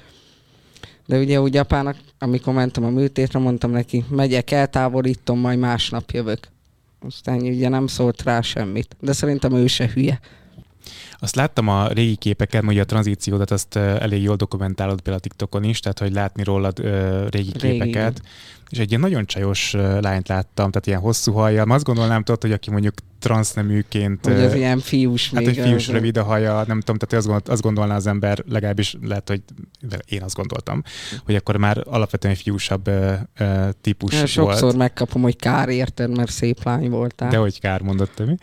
De 1.06 1.18
ugye 1.18 1.42
úgy 1.42 1.58
apának, 1.58 1.98
amikor 2.20 2.54
mentem 2.54 2.84
a 2.84 2.90
műtétre, 2.90 3.40
mondtam 3.40 3.72
neki, 3.72 4.06
megyek, 4.10 4.52
eltávolítom, 4.52 5.40
majd 5.40 5.60
másnap 5.60 6.12
jövök. 6.12 6.48
Aztán 7.00 7.38
ugye 7.38 7.70
nem 7.70 7.88
szólt 7.88 8.24
rá 8.24 8.42
semmit. 8.42 8.96
De 9.00 9.14
szerintem 9.14 9.54
ő 9.54 9.68
se 9.68 9.90
hülye. 9.94 10.20
Azt 11.20 11.36
láttam 11.36 11.68
a 11.68 11.88
régi 11.88 12.16
képeken, 12.16 12.66
hogy 12.66 12.80
a 12.80 12.86
tranzíciódat 12.86 13.52
azt 13.52 13.76
elég 13.76 14.22
jól 14.22 14.36
dokumentálod 14.36 14.96
például 14.96 15.18
a 15.18 15.20
TikTokon 15.20 15.64
is, 15.64 15.80
tehát 15.80 16.00
hogy 16.00 16.12
látni 16.14 16.44
rólad 16.44 16.80
régi 16.80 17.30
Régi, 17.30 17.52
képeket. 17.58 18.22
És 18.70 18.78
egy 18.78 18.90
ilyen 18.90 19.02
nagyon 19.02 19.26
csajos 19.26 19.72
lányt 20.02 20.28
láttam, 20.28 20.72
tehát 20.72 20.88
ilyen 20.88 21.00
hosszú 21.00 21.34
hajjal. 21.34 21.72
Azt 21.72 21.84
gondolnám, 21.84 22.24
tudod, 22.24 22.42
hogy 22.42 22.52
aki 22.52 22.72
mondjuk 22.72 22.94
transzneműként 23.20 24.26
Hogy 24.26 24.40
az 24.40 24.54
ilyen 24.54 24.80
fiús 24.80 25.32
Hát 25.34 25.46
még. 25.46 25.58
egy 25.58 25.64
fiús 25.68 25.88
rövid 25.88 26.18
a 26.18 26.24
haja, 26.24 26.64
nem 26.68 26.80
tudom, 26.80 26.98
tehát 26.98 27.14
azt, 27.14 27.26
gondolt, 27.26 27.50
azt 27.50 27.62
gondolná 27.62 27.96
az 27.96 28.08
ember, 28.08 28.44
legalábbis 28.50 28.96
lehet, 29.02 29.28
hogy 29.28 29.42
én 30.06 30.22
azt 30.24 30.36
gondoltam, 30.36 30.84
hogy 31.26 31.36
akkor 31.36 31.58
már 31.58 31.84
alapvetően 31.86 32.36
fiúsabb 32.36 32.88
ö, 32.88 33.14
ö, 33.38 33.70
típus 33.82 34.14
Ja, 34.14 34.26
Sokszor 34.26 34.62
volt. 34.62 34.76
megkapom, 34.76 35.22
hogy 35.22 35.36
kár 35.36 35.70
érted, 35.70 36.16
mert 36.18 36.32
szép 36.32 36.64
lány 36.64 36.90
voltál. 36.90 37.30
De 37.30 37.38
hogy 37.38 37.60
kár 37.60 37.82
mondott 37.82 38.24
mi. 38.26 38.36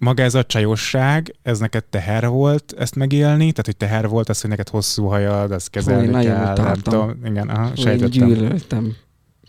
Maga 0.00 0.22
ez 0.22 0.34
a 0.34 0.44
csajosság, 0.44 1.34
ez 1.42 1.58
neked 1.58 1.84
teher 1.84 2.28
volt 2.28 2.74
ezt 2.78 2.94
megélni? 2.94 3.50
Tehát, 3.50 3.64
hogy 3.64 3.76
teher 3.76 4.08
volt 4.08 4.28
az, 4.28 4.40
hogy 4.40 4.50
neked 4.50 4.68
hosszú 4.68 5.06
hajad, 5.06 5.50
azt 5.50 5.70
kezelni 5.70 6.06
nagyon 6.06 6.34
kell, 6.34 6.64
nem 6.64 6.74
tudom. 6.74 7.20
Igen, 7.24 7.48
aha, 7.48 7.68
Én 7.68 7.74
sejtettem. 7.74 8.28
gyűlöltem. 8.28 8.96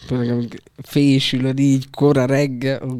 Főleg, 0.07 0.29
amikor 0.29 0.59
fésülöd 0.83 1.59
így 1.59 1.89
kora 1.89 2.25
reggel, 2.25 2.97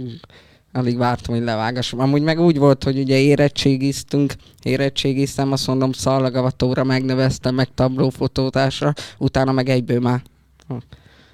alig 0.71 0.98
vártam, 0.98 1.36
hogy 1.36 1.44
levágassam. 1.44 2.00
Amúgy 2.00 2.21
meg 2.21 2.39
úgy 2.39 2.57
volt, 2.57 2.83
hogy 2.83 3.00
ugye 3.00 3.19
érettségiztünk, 3.19 4.33
érettségiztem, 4.63 5.51
azt 5.51 5.68
mondom 5.68 5.92
szallagavatóra 5.92 6.83
megneveztem, 6.83 7.56
meg 7.56 7.69
tablófotótásra, 7.74 8.94
utána 9.18 9.51
meg 9.51 9.69
egyből 9.69 10.00
már 10.00 10.21
hm. 10.68 10.75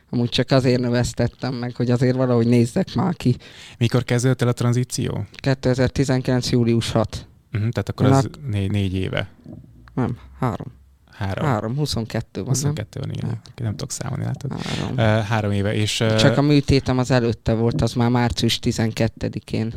Amúgy 0.09 0.29
csak 0.29 0.51
azért 0.51 0.79
növesztettem 0.81 1.53
meg, 1.55 1.75
hogy 1.75 1.91
azért 1.91 2.15
valahogy 2.15 2.47
nézzek 2.47 2.95
már 2.95 3.15
ki. 3.15 3.35
Mikor 3.77 4.03
kezdődött 4.03 4.41
el 4.41 4.47
a 4.47 4.53
tranzíció? 4.53 5.25
2019. 5.35 6.49
július 6.51 6.91
6. 6.91 7.27
Uh-huh, 7.53 7.69
tehát 7.69 7.89
akkor 7.89 8.09
Na- 8.09 8.17
az 8.17 8.29
négy, 8.51 8.71
négy 8.71 8.93
éve. 8.93 9.29
Nem, 9.93 10.17
három. 10.39 10.67
Három. 11.11 11.45
Három, 11.45 11.75
22 11.75 12.39
van, 12.39 12.49
22 12.49 12.99
van, 12.99 13.11
igen. 13.11 13.29
Hát. 13.29 13.51
Nem 13.61 13.71
tudok 13.71 13.91
számolni, 13.91 14.23
látod. 14.23 14.61
Három. 14.61 14.91
Uh, 14.91 15.25
három 15.27 15.51
éve, 15.51 15.73
és 15.73 15.99
uh, 15.99 16.15
Csak 16.15 16.37
a 16.37 16.41
műtétem 16.41 16.97
az 16.97 17.11
előtte 17.11 17.53
volt, 17.53 17.81
az 17.81 17.93
már 17.93 18.09
március 18.09 18.59
12-én. 18.61 19.69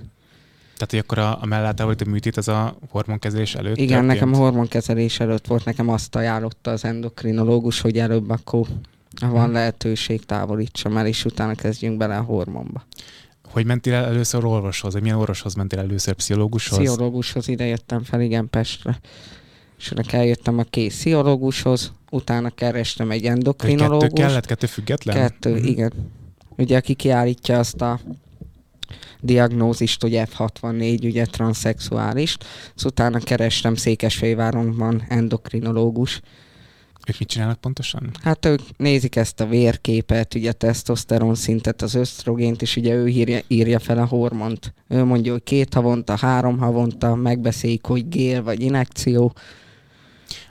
tehát, 0.75 0.91
hogy 0.91 0.99
akkor 0.99 1.19
a, 1.19 1.43
a 1.43 1.47
mellátávolító 1.47 2.11
műtét 2.11 2.37
az 2.37 2.49
a 2.49 2.77
hormonkezelés 2.91 3.55
előtt 3.55 3.77
Igen, 3.77 3.89
történt? 3.89 4.07
nekem 4.07 4.33
hormonkezelés 4.41 5.21
előtt 5.21 5.47
volt, 5.47 5.65
nekem 5.65 5.89
azt 5.89 6.15
ajánlotta 6.17 6.71
az 6.71 6.85
endokrinológus, 6.85 7.81
hogy 7.81 7.99
előbb 7.99 8.31
akkor, 8.31 8.67
ha 9.21 9.29
van 9.31 9.51
lehetőség, 9.51 10.25
távolítsam 10.25 10.97
el, 10.97 11.07
és 11.07 11.25
utána 11.25 11.55
kezdjünk 11.55 11.97
bele 11.97 12.17
a 12.17 12.23
hormonba. 12.23 12.87
Hogy 13.51 13.67
mentél 13.67 13.95
el 13.95 14.05
először 14.05 14.45
orvoshoz? 14.45 14.95
Milyen 14.95 15.17
orvoshoz 15.17 15.55
mentél 15.55 15.79
először? 15.79 16.15
Pszichológushoz? 16.15 16.79
Pszichológushoz 16.79 17.49
ide 17.49 17.65
jöttem 17.65 18.03
fel, 18.03 18.21
igen, 18.21 18.51
Pestre. 18.51 19.01
És 19.79 19.91
ennek 19.91 20.13
eljöttem 20.13 20.59
a 20.59 20.63
két 20.63 20.89
pszichológushoz, 20.91 21.93
utána 22.11 22.51
kerestem 22.51 23.11
egy 23.11 23.13
Hogy 23.13 23.23
kettő 23.23 23.37
endokrinológust. 23.37 24.13
kellett? 24.13 24.47
Kettő 24.47 24.67
független? 24.67 25.17
Kettő, 25.17 25.55
Mhm. 25.55 25.65
igen. 25.65 25.93
Ugye 26.57 26.77
aki 26.77 26.95
kiállítja 26.95 27.59
azt 27.59 27.81
a 27.81 28.01
diagnózist, 29.21 30.03
hogy 30.03 30.13
F64, 30.15 31.05
ugye 31.05 31.25
transzexuális. 31.27 32.37
Szóval 32.75 32.91
utána 32.91 33.19
kerestem 33.19 33.75
Székesfehérváron 33.75 34.77
van 34.77 35.03
endokrinológus. 35.09 36.21
Ők 37.11 37.19
mit 37.19 37.29
csinálnak 37.29 37.61
pontosan? 37.61 38.11
Hát 38.23 38.47
ők 38.47 38.61
nézik 38.77 39.17
ezt 39.17 39.41
a 39.41 39.47
vérképet, 39.47 40.35
ugye 40.35 40.51
a 40.51 40.53
tesztoszteron 40.53 41.35
szintet, 41.35 41.83
az 41.83 41.95
ösztrogént, 41.95 42.63
és 42.63 42.77
ugye 42.77 42.95
ő 42.95 43.09
írja, 43.09 43.41
írja 43.49 43.79
fel 43.79 43.99
a 43.99 44.07
hormont. 44.07 44.75
Ő 44.89 45.05
mondja, 45.05 45.33
hogy 45.33 45.43
két 45.43 45.75
havonta, 45.75 46.17
három 46.17 46.59
havonta, 46.59 47.15
megbeszéljük, 47.15 47.87
hogy 47.87 48.09
gél 48.09 48.43
vagy 48.43 48.61
inekció. 48.61 49.33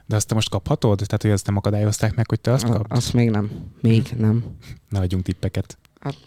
De 0.05 0.15
azt 0.15 0.27
te 0.27 0.33
most 0.33 0.49
kaphatod? 0.49 0.97
Tehát, 0.97 1.21
hogy 1.21 1.31
azt 1.31 1.45
nem 1.45 1.57
akadályozták 1.57 2.15
meg, 2.15 2.29
hogy 2.29 2.39
te 2.39 2.51
azt 2.51 2.63
kapd? 2.63 2.85
azt 2.89 3.13
még 3.13 3.29
nem. 3.29 3.51
Még 3.81 4.09
nem. 4.17 4.43
Ne 4.89 4.99
adjunk 4.99 5.23
tippeket. 5.23 5.77
Hát- 5.99 6.17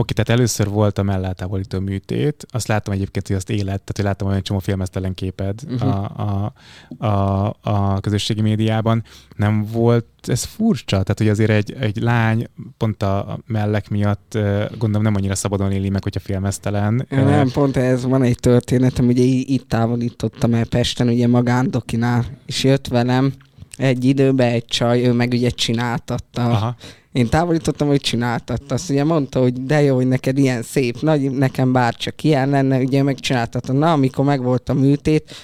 Oké, 0.00 0.12
tehát 0.12 0.40
először 0.40 0.68
volt 0.68 0.98
a 0.98 1.02
mellátávolító 1.02 1.78
műtét, 1.80 2.46
azt 2.50 2.66
láttam 2.68 2.94
egyébként, 2.94 3.26
hogy 3.26 3.36
azt 3.36 3.50
élet, 3.50 3.64
tehát 3.64 3.92
hogy 3.96 4.04
láttam 4.04 4.28
olyan 4.28 4.42
csomó 4.42 4.58
filmesztelen 4.58 5.14
képed 5.14 5.60
Mhm. 5.68 5.88
a, 5.88 6.10
a, 6.16 7.06
a, 7.06 7.56
a 7.62 8.00
közösségi 8.00 8.40
médiában. 8.40 9.02
Nem 9.36 9.64
volt 9.72 10.06
ez 10.22 10.44
furcsa? 10.44 10.86
Tehát, 11.02 11.18
hogy 11.18 11.28
azért 11.28 11.50
egy, 11.50 11.72
egy 11.80 11.96
lány 12.02 12.46
pont 12.76 13.02
a 13.02 13.38
mellek 13.46 13.88
miatt 13.88 14.38
gondolom 14.78 15.02
nem 15.02 15.14
annyira 15.14 15.34
szabadon 15.34 15.72
éli 15.72 15.88
meg, 15.88 16.02
hogyha 16.02 16.20
filmesztelen. 16.20 17.06
Nem, 17.08 17.50
pont 17.50 17.76
ez 17.76 18.04
van 18.04 18.22
egy 18.22 18.38
történetem, 18.40 19.06
ugye 19.06 19.22
itt 19.22 19.68
távolítottam 19.68 20.54
el 20.54 20.66
Pesten, 20.66 21.08
ugye 21.08 21.26
magándokinál, 21.28 22.24
és 22.46 22.64
jött 22.64 22.86
velem 22.88 23.32
egy 23.78 24.04
időben 24.04 24.52
egy 24.52 24.64
csaj, 24.64 25.02
ő 25.02 25.12
meg 25.12 25.32
ugye 25.32 25.50
csináltatta. 25.50 26.44
Aha. 26.44 26.76
Én 27.12 27.28
távolítottam, 27.28 27.88
hogy 27.88 28.00
csináltatta. 28.00 28.74
Azt 28.74 28.90
ugye 28.90 29.04
mondta, 29.04 29.40
hogy 29.40 29.52
de 29.52 29.82
jó, 29.82 29.94
hogy 29.94 30.08
neked 30.08 30.38
ilyen 30.38 30.62
szép, 30.62 31.00
nagy, 31.00 31.30
nekem 31.30 31.72
bárcsak 31.72 32.24
ilyen 32.24 32.48
lenne, 32.48 32.78
ugye 32.78 33.02
megcsináltatta. 33.02 33.72
Na, 33.72 33.92
amikor 33.92 34.24
megvolt 34.24 34.68
a 34.68 34.74
műtét, 34.74 35.34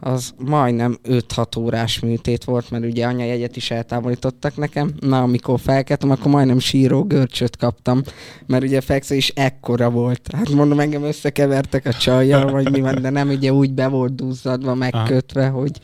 az 0.00 0.34
majdnem 0.38 0.98
5-6 1.08 1.58
órás 1.58 2.00
műtét 2.00 2.44
volt, 2.44 2.70
mert 2.70 2.84
ugye 2.84 3.06
anyajegyet 3.06 3.56
is 3.56 3.70
eltávolítottak 3.70 4.56
nekem. 4.56 4.92
Na, 5.00 5.22
amikor 5.22 5.60
felkeltem, 5.60 6.10
akkor 6.10 6.30
majdnem 6.30 6.58
síró 6.58 7.02
görcsöt 7.04 7.56
kaptam, 7.56 8.02
mert 8.46 8.64
ugye 8.64 8.80
feksző 8.80 9.14
is 9.14 9.28
ekkora 9.28 9.90
volt. 9.90 10.28
Hát 10.32 10.50
mondom, 10.50 10.80
engem 10.80 11.02
összekevertek 11.02 11.86
a 11.86 11.92
csajjal, 11.92 12.50
vagy 12.50 12.70
mi 12.70 12.80
van, 12.80 13.02
de 13.02 13.10
nem 13.10 13.28
ugye 13.28 13.52
úgy 13.52 13.72
be 13.72 13.88
volt 13.88 14.14
duzzadva, 14.14 14.74
megkötve, 14.74 15.48
hogy 15.48 15.80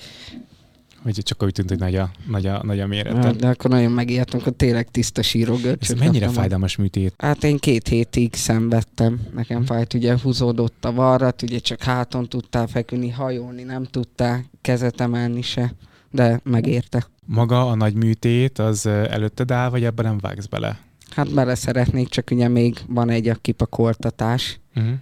hogy 1.02 1.22
csak 1.22 1.42
úgy 1.42 1.52
tűnt, 1.52 1.68
hogy 1.68 1.78
nagy 1.78 1.94
a, 1.94 2.10
nagy 2.28 2.46
a, 2.46 2.60
nagy 2.64 2.80
a 2.80 2.86
mérete. 2.86 3.16
Hát, 3.16 3.36
de 3.36 3.48
akkor 3.48 3.70
nagyon 3.70 3.92
megijedtem, 3.92 4.40
akkor 4.40 4.52
tényleg 4.52 4.90
tiszta 4.90 5.22
síró 5.22 5.58
Ez 5.80 5.90
mennyire 5.98 6.28
fájdalmas 6.28 6.76
műtét? 6.76 7.14
Hát 7.18 7.44
én 7.44 7.58
két 7.58 7.88
hétig 7.88 8.34
szenvedtem. 8.34 9.20
Nekem 9.34 9.58
hm. 9.58 9.64
fájt, 9.64 9.94
ugye 9.94 10.16
húzódott 10.22 10.84
a 10.84 10.92
varrat, 10.92 11.42
ugye 11.42 11.58
csak 11.58 11.82
háton 11.82 12.28
tudtál 12.28 12.66
feküdni, 12.66 13.10
hajolni 13.10 13.62
nem 13.62 13.84
tudtál, 13.84 14.44
kezet 14.60 15.00
emelni 15.00 15.42
se, 15.42 15.74
de 16.10 16.40
megérte. 16.44 17.06
Maga 17.26 17.68
a 17.68 17.74
nagy 17.74 17.94
műtét 17.94 18.58
az 18.58 18.86
előtted 18.86 19.50
áll, 19.50 19.70
vagy 19.70 19.84
ebben 19.84 20.04
nem 20.04 20.18
vágsz 20.18 20.46
bele? 20.46 20.78
Hát 21.10 21.34
bele 21.34 21.54
szeretnék, 21.54 22.08
csak 22.08 22.30
ugye 22.30 22.48
még 22.48 22.78
van 22.88 23.10
egy 23.10 23.28
a 23.28 23.34
kipakoltatás. 23.34 24.60
Uh-huh 24.74 24.94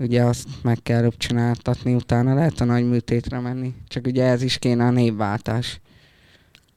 ugye 0.00 0.22
azt 0.22 0.48
meg 0.62 0.78
kell 0.82 1.10
csináltatni, 1.16 1.94
utána 1.94 2.34
lehet 2.34 2.60
a 2.60 2.64
nagy 2.64 2.88
műtétre 2.88 3.40
menni. 3.40 3.74
Csak 3.88 4.06
ugye 4.06 4.24
ez 4.24 4.42
is 4.42 4.58
kéne 4.58 4.84
a 4.84 4.90
névváltás. 4.90 5.80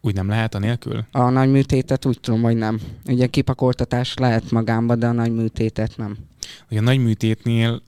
Úgy 0.02 0.14
nem 0.14 0.30
lehet 0.30 0.56
a 0.56 0.60
nélkül? 0.60 1.06
A 1.12 1.30
nagy 1.30 1.52
műtétet 1.52 2.06
úgy 2.06 2.20
tudom, 2.20 2.42
hogy 2.42 2.56
nem. 2.56 2.80
Ugye 3.08 3.28
kipakoltatás 3.28 4.14
lehet 4.14 4.52
magámba, 4.52 4.96
de 4.96 5.08
a 5.08 5.12
nagy 5.12 5.36
műtétet 5.36 5.98
nem. 5.98 6.18
Ugye 6.70 6.80
a 6.80 6.84
nagy 6.84 7.00
műtétnél 7.00 7.82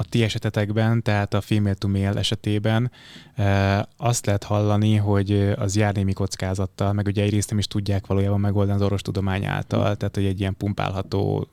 a 0.00 0.04
ti 0.08 0.22
esetetekben, 0.22 1.02
tehát 1.02 1.34
a 1.34 1.40
female 1.40 1.74
to 1.74 1.88
male 1.88 2.18
esetében 2.18 2.90
e, 3.34 3.88
azt 3.96 4.26
lehet 4.26 4.44
hallani, 4.44 4.96
hogy 4.96 5.52
az 5.56 5.76
jár 5.76 5.94
némi 5.94 6.12
kockázattal, 6.12 6.92
meg 6.92 7.06
ugye 7.06 7.22
egyrészt 7.22 7.50
nem 7.50 7.58
is 7.58 7.66
tudják 7.66 8.06
valójában 8.06 8.40
megoldani 8.40 8.84
az 8.84 9.00
tudomány 9.02 9.44
által, 9.44 9.96
tehát 9.96 10.14
hogy 10.14 10.24
egy 10.24 10.40
ilyen 10.40 10.56
pumpálható 10.56 11.48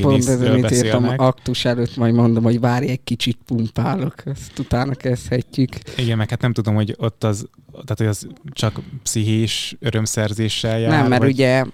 pont 0.00 0.52
mit 0.52 0.70
értem, 0.70 1.14
aktus 1.16 1.64
előtt 1.64 1.96
majd 1.96 2.14
mondom, 2.14 2.42
hogy 2.42 2.60
várj 2.60 2.88
egy 2.88 3.04
kicsit 3.04 3.38
pumpálok, 3.46 4.14
ezt 4.26 4.58
utána 4.58 4.94
kezdhetjük. 4.94 5.70
Igen, 5.96 6.16
meg 6.16 6.30
hát 6.30 6.40
nem 6.40 6.52
tudom, 6.52 6.74
hogy 6.74 6.94
ott 6.98 7.24
az, 7.24 7.48
tehát 7.72 7.96
hogy 7.96 8.06
az 8.06 8.26
csak 8.50 8.80
pszichés 9.02 9.76
örömszerzéssel 9.80 10.78
jár. 10.78 10.90
Nem, 10.90 11.08
mert 11.08 11.22
vagy... 11.22 11.30
ugye 11.30 11.64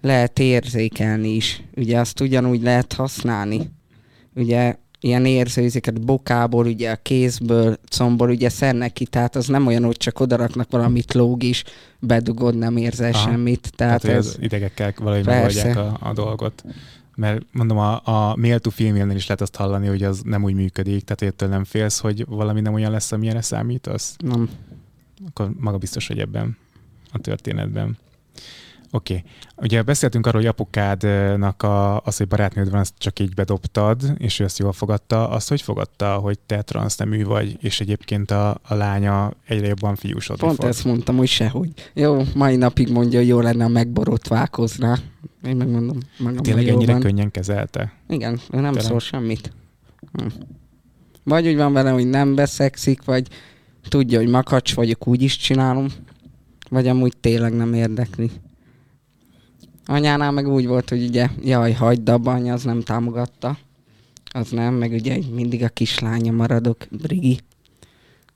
lehet 0.00 0.38
érzékelni 0.38 1.28
is. 1.28 1.62
Ugye 1.76 1.98
azt 1.98 2.20
ugyanúgy 2.20 2.62
lehet 2.62 2.92
használni. 2.92 3.70
Ugye 4.34 4.76
ilyen 5.02 5.26
érzőzéket 5.26 6.00
bokából, 6.00 6.66
ugye 6.66 6.90
a 6.90 6.98
kézből, 7.02 7.78
combból, 7.88 8.30
ugye 8.30 8.48
szednek 8.48 8.92
ki, 8.92 9.06
tehát 9.06 9.36
az 9.36 9.46
nem 9.46 9.66
olyan, 9.66 9.84
hogy 9.84 9.96
csak 9.96 10.20
odaraknak 10.20 10.70
valamit 10.70 11.14
lóg 11.14 11.42
is, 11.42 11.64
bedugod, 11.98 12.56
nem 12.56 12.76
érzel 12.76 13.12
Aha. 13.12 13.30
semmit. 13.30 13.72
Tehát, 13.76 14.00
tehát 14.00 14.16
ez... 14.16 14.26
az 14.26 14.36
idegekkel 14.40 14.92
valahogy 14.96 15.24
megoldják 15.24 15.76
a, 15.76 15.96
a 16.00 16.12
dolgot. 16.12 16.64
Mert 17.14 17.42
mondom, 17.52 17.78
a, 17.78 17.94
a 18.04 18.36
to 18.58 18.70
female 18.70 19.14
is 19.14 19.26
lehet 19.26 19.40
azt 19.40 19.56
hallani, 19.56 19.86
hogy 19.86 20.02
az 20.02 20.20
nem 20.24 20.44
úgy 20.44 20.54
működik, 20.54 21.04
tehát 21.04 21.34
ettől 21.34 21.48
nem 21.48 21.64
félsz, 21.64 21.98
hogy 21.98 22.24
valami 22.28 22.60
nem 22.60 22.74
olyan 22.74 22.90
lesz, 22.90 23.12
amilyenre 23.12 23.42
számítasz? 23.42 24.16
Nem. 24.18 24.50
Akkor 25.28 25.50
maga 25.58 25.78
biztos, 25.78 26.06
hogy 26.06 26.18
ebben 26.18 26.56
a 27.12 27.18
történetben. 27.18 27.98
Oké. 28.94 29.14
Okay. 29.14 29.30
Ugye 29.56 29.82
beszéltünk 29.82 30.26
arról, 30.26 30.40
hogy 30.40 30.50
apukádnak 30.50 31.62
a, 31.62 32.00
az, 32.00 32.16
hogy 32.16 32.28
barátnőd 32.28 32.70
van, 32.70 32.80
azt 32.80 32.94
csak 32.98 33.18
így 33.18 33.34
bedobtad, 33.34 34.02
és 34.18 34.38
ő 34.38 34.44
ezt 34.44 34.58
jól 34.58 34.72
fogadta. 34.72 35.28
Azt 35.28 35.48
hogy 35.48 35.62
fogadta, 35.62 36.14
hogy 36.14 36.38
te 36.38 36.62
transznemű 36.62 37.24
vagy, 37.24 37.56
és 37.60 37.80
egyébként 37.80 38.30
a, 38.30 38.58
a 38.62 38.74
lánya 38.74 39.32
egyre 39.46 39.66
jobban 39.66 39.94
fiúsodni 39.96 40.46
Pont 40.46 40.56
fog? 40.56 40.68
ezt 40.68 40.84
mondtam, 40.84 41.16
hogy 41.16 41.28
sehogy. 41.28 41.90
Jó, 41.94 42.22
mai 42.34 42.56
napig 42.56 42.90
mondja, 42.90 43.18
hogy 43.18 43.28
jó 43.28 43.40
lenne, 43.40 43.62
ha 43.62 43.68
megborotválkozná. 43.68 44.98
Én 45.44 45.56
megmondom 45.56 45.98
magam, 46.18 46.42
Tényleg 46.42 46.68
ennyire 46.68 46.92
van. 46.92 47.00
könnyen 47.00 47.30
kezelte? 47.30 47.92
Igen, 48.08 48.32
ő 48.32 48.60
nem 48.60 48.72
Tényleg? 48.72 48.82
szól 48.82 49.00
semmit. 49.00 49.52
Hm. 50.12 50.26
Vagy 51.24 51.48
úgy 51.48 51.56
van 51.56 51.72
vele, 51.72 51.90
hogy 51.90 52.06
nem 52.06 52.34
beszekszik, 52.34 53.04
vagy 53.04 53.28
tudja, 53.88 54.18
hogy 54.18 54.28
makacs 54.28 54.74
vagyok, 54.74 55.06
úgy 55.06 55.22
is 55.22 55.36
csinálom, 55.36 55.86
vagy 56.70 56.88
amúgy 56.88 57.16
tényleg 57.20 57.52
nem 57.52 57.74
érdekli. 57.74 58.30
Anyánál 59.92 60.30
meg 60.30 60.48
úgy 60.48 60.66
volt, 60.66 60.88
hogy 60.88 61.04
ugye, 61.04 61.28
jaj, 61.44 61.72
hagyd 61.72 62.08
abba, 62.08 62.32
anya 62.32 62.52
az 62.52 62.62
nem 62.62 62.80
támogatta. 62.80 63.58
Az 64.32 64.50
nem, 64.50 64.74
meg 64.74 64.92
ugye 64.92 65.18
mindig 65.34 65.62
a 65.62 65.68
kislánya 65.68 66.32
maradok, 66.32 66.86
Brigi. 66.90 67.38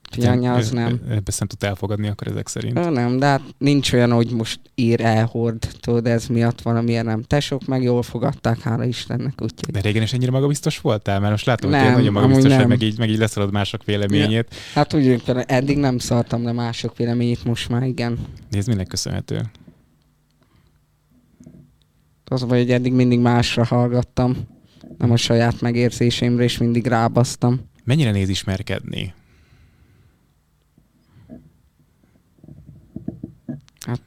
Úgyhogy 0.09 0.25
anya 0.25 0.53
az 0.53 0.69
nem. 0.69 1.01
Ezt 1.25 1.39
nem 1.39 1.47
tud 1.47 1.63
elfogadni 1.63 2.07
akkor 2.07 2.27
ezek 2.27 2.47
szerint. 2.47 2.77
Ö, 2.77 2.89
nem, 2.89 3.19
de 3.19 3.25
hát 3.25 3.41
nincs 3.57 3.93
olyan, 3.93 4.11
hogy 4.11 4.31
most 4.31 4.59
ír 4.75 5.01
elhord, 5.01 5.67
tudod, 5.79 6.07
ez 6.07 6.27
miatt 6.27 6.61
valamilyen 6.61 7.05
nem. 7.05 7.21
Tesók 7.21 7.65
meg 7.65 7.83
jól 7.83 8.03
fogadták, 8.03 8.59
hála 8.59 8.83
Istennek, 8.83 9.33
úgyhogy. 9.41 9.73
De 9.73 9.81
régen 9.81 10.01
is 10.01 10.13
ennyire 10.13 10.31
magabiztos 10.31 10.79
voltál? 10.79 11.19
Mert 11.19 11.31
most 11.31 11.45
látom, 11.45 11.69
nem, 11.69 11.83
hogy 11.83 11.91
nagyon 11.91 12.13
magabiztos, 12.13 12.55
hogy 12.55 12.67
meg 12.67 12.81
így, 12.81 12.97
meg 12.97 13.09
így 13.09 13.17
leszalad 13.17 13.51
mások 13.51 13.83
véleményét. 13.83 14.47
Ja. 14.49 14.57
Hát 14.73 14.93
úgy, 14.93 15.23
eddig 15.45 15.77
nem 15.77 15.97
szartam 15.97 16.43
le 16.43 16.51
mások 16.51 16.97
véleményét, 16.97 17.43
most 17.43 17.69
már 17.69 17.83
igen. 17.83 18.17
Nézd, 18.49 18.67
minek 18.67 18.87
köszönhető? 18.87 19.41
Az 22.29 22.41
vagy, 22.41 22.59
hogy 22.59 22.71
eddig 22.71 22.93
mindig 22.93 23.19
másra 23.19 23.63
hallgattam, 23.63 24.35
nem 24.97 25.11
a 25.11 25.17
saját 25.17 25.61
megérzéseimre, 25.61 26.43
és 26.43 26.57
mindig 26.57 26.85
rábasztam. 26.85 27.59
Mennyire 27.83 28.11
néz 28.11 28.29
ismerkedni? 28.29 29.13
Hát 33.85 34.01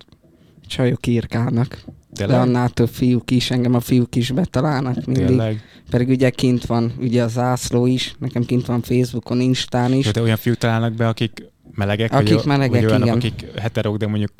csajok 0.66 1.06
írkálnak. 1.06 1.84
Tényleg? 2.12 2.36
De 2.36 2.42
annál 2.42 2.68
több 2.68 2.88
fiúk 2.88 3.30
is, 3.30 3.50
engem 3.50 3.74
a 3.74 3.80
fiúk 3.80 4.16
is 4.16 4.30
betalálnak 4.30 5.04
mindig. 5.04 5.26
Tényleg? 5.26 5.62
Pedig 5.90 6.08
ugye 6.08 6.30
kint 6.30 6.66
van 6.66 6.92
ugye 6.98 7.22
a 7.22 7.28
zászló 7.28 7.86
is, 7.86 8.14
nekem 8.18 8.44
kint 8.44 8.66
van 8.66 8.82
Facebookon, 8.82 9.40
Instán 9.40 9.92
is. 9.92 10.06
De 10.06 10.22
olyan 10.22 10.36
fiúk 10.36 10.56
találnak 10.56 10.94
be, 10.94 11.08
akik 11.08 11.49
melegek, 11.80 12.12
akik 12.12 12.34
vagy, 12.34 12.44
melegek, 12.44 12.82
vagy 12.82 12.84
olyanok, 12.84 13.06
igen. 13.06 13.16
akik 13.16 13.58
heterok, 13.60 13.96
de 13.96 14.06
mondjuk 14.06 14.32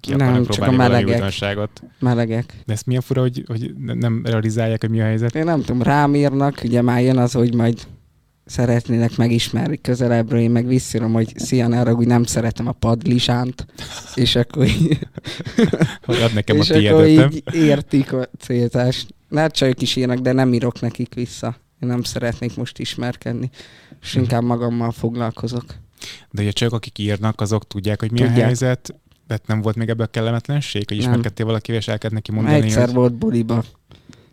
ki 0.00 0.14
nem, 0.14 0.46
csak 0.46 0.66
a 0.66 0.70
melegek. 0.70 1.40
Melegek. 1.98 2.54
De 2.66 2.72
ezt 2.72 2.86
milyen 2.86 3.02
fura, 3.02 3.20
hogy, 3.20 3.44
hogy 3.46 3.74
nem 3.76 4.22
realizálják, 4.24 4.80
hogy 4.80 4.90
mi 4.90 5.00
a 5.00 5.04
helyzet? 5.04 5.34
Én 5.34 5.44
nem 5.44 5.60
tudom, 5.60 5.82
rám 5.82 6.14
írnak, 6.14 6.60
ugye 6.64 6.82
már 6.82 7.02
jön 7.02 7.18
az, 7.18 7.32
hogy 7.32 7.54
majd 7.54 7.86
szeretnének 8.44 9.16
megismerni 9.16 9.80
közelebbről, 9.80 10.40
én 10.40 10.50
meg 10.50 10.66
visszírom, 10.66 11.12
hogy 11.12 11.32
szia, 11.38 11.66
ne 11.68 11.90
hogy 11.90 12.06
nem 12.06 12.24
szeretem 12.24 12.66
a 12.66 12.72
padlisánt, 12.72 13.66
és 14.14 14.36
akkor 14.36 14.66
így... 14.66 14.98
Ad 16.06 16.34
nekem 16.34 16.56
és 16.56 16.70
a 16.70 16.76
akkor 16.76 17.06
így 17.06 17.42
értik 17.52 18.12
a 18.12 18.28
célzást. 18.38 19.14
Lehet 19.28 19.52
csajok 19.52 19.82
is 19.82 19.96
írnak, 19.96 20.18
de 20.18 20.32
nem 20.32 20.52
írok 20.52 20.80
nekik 20.80 21.14
vissza. 21.14 21.56
Én 21.80 21.88
nem 21.88 22.02
szeretnék 22.02 22.56
most 22.56 22.78
ismerkedni, 22.78 23.50
és 24.02 24.12
mhm. 24.12 24.22
inkább 24.22 24.42
magammal 24.42 24.90
foglalkozok. 24.90 25.64
De 26.30 26.42
ugye 26.42 26.50
csak 26.50 26.72
akik 26.72 26.98
írnak, 26.98 27.40
azok 27.40 27.66
tudják, 27.66 28.00
hogy 28.00 28.10
mi 28.10 28.18
tudják. 28.18 28.36
a 28.36 28.40
helyzet, 28.40 28.94
de 29.26 29.38
nem 29.46 29.60
volt 29.60 29.76
még 29.76 29.88
ebből 29.88 30.10
kellemetlenség, 30.10 30.88
hogy 30.88 30.96
ismerkedtél 30.96 31.46
valakivel, 31.46 31.80
és 31.80 31.88
elkezd 31.88 32.14
neki 32.14 32.32
mondani, 32.32 32.56
Egyszer 32.56 32.84
hogy... 32.84 32.94
volt 32.94 33.14
buliba, 33.14 33.64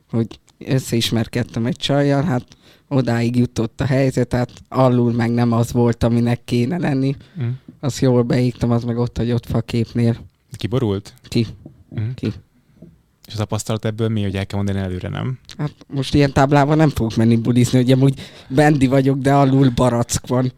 hogy 0.10 0.40
összeismerkedtem 0.58 1.66
egy 1.66 1.76
csajjal, 1.76 2.24
hát 2.24 2.46
odáig 2.88 3.36
jutott 3.36 3.82
a 3.82 3.86
helyzet, 3.86 4.34
hát 4.34 4.52
alul 4.68 5.12
meg 5.12 5.32
nem 5.32 5.52
az 5.52 5.72
volt, 5.72 6.04
aminek 6.04 6.44
kéne 6.44 6.78
lenni. 6.78 7.16
Mm. 7.42 7.50
Azt 7.80 8.00
jól 8.00 8.24
beígtam, 8.24 8.72
az 8.72 8.84
meg 8.84 8.98
ott, 8.98 9.18
hogy 9.18 9.32
ott 9.32 9.46
fa 9.46 9.62
képnél. 9.62 10.18
Kiborult? 10.52 11.14
Ki. 11.24 11.48
Mm. 12.00 12.10
Ki. 12.16 12.34
És 13.28 13.34
a 13.34 13.38
tapasztalat 13.38 13.86
ebből 13.86 14.08
mi, 14.08 14.24
hogy 14.24 14.36
el 14.36 14.46
kell 14.46 14.58
mondani 14.58 14.80
előre, 14.86 15.10
nem? 15.10 15.40
Hát 15.58 15.74
most 15.88 16.14
ilyen 16.14 16.34
táblával 16.34 16.76
nem 16.76 16.90
fogok 16.90 17.16
menni 17.16 17.36
bulizni, 17.36 17.78
hogy 17.78 17.92
amúgy 17.92 18.20
bendi 18.48 18.88
vagyok, 18.88 19.18
de 19.18 19.34
alul 19.34 19.70
barack 19.70 20.28
van. 20.28 20.52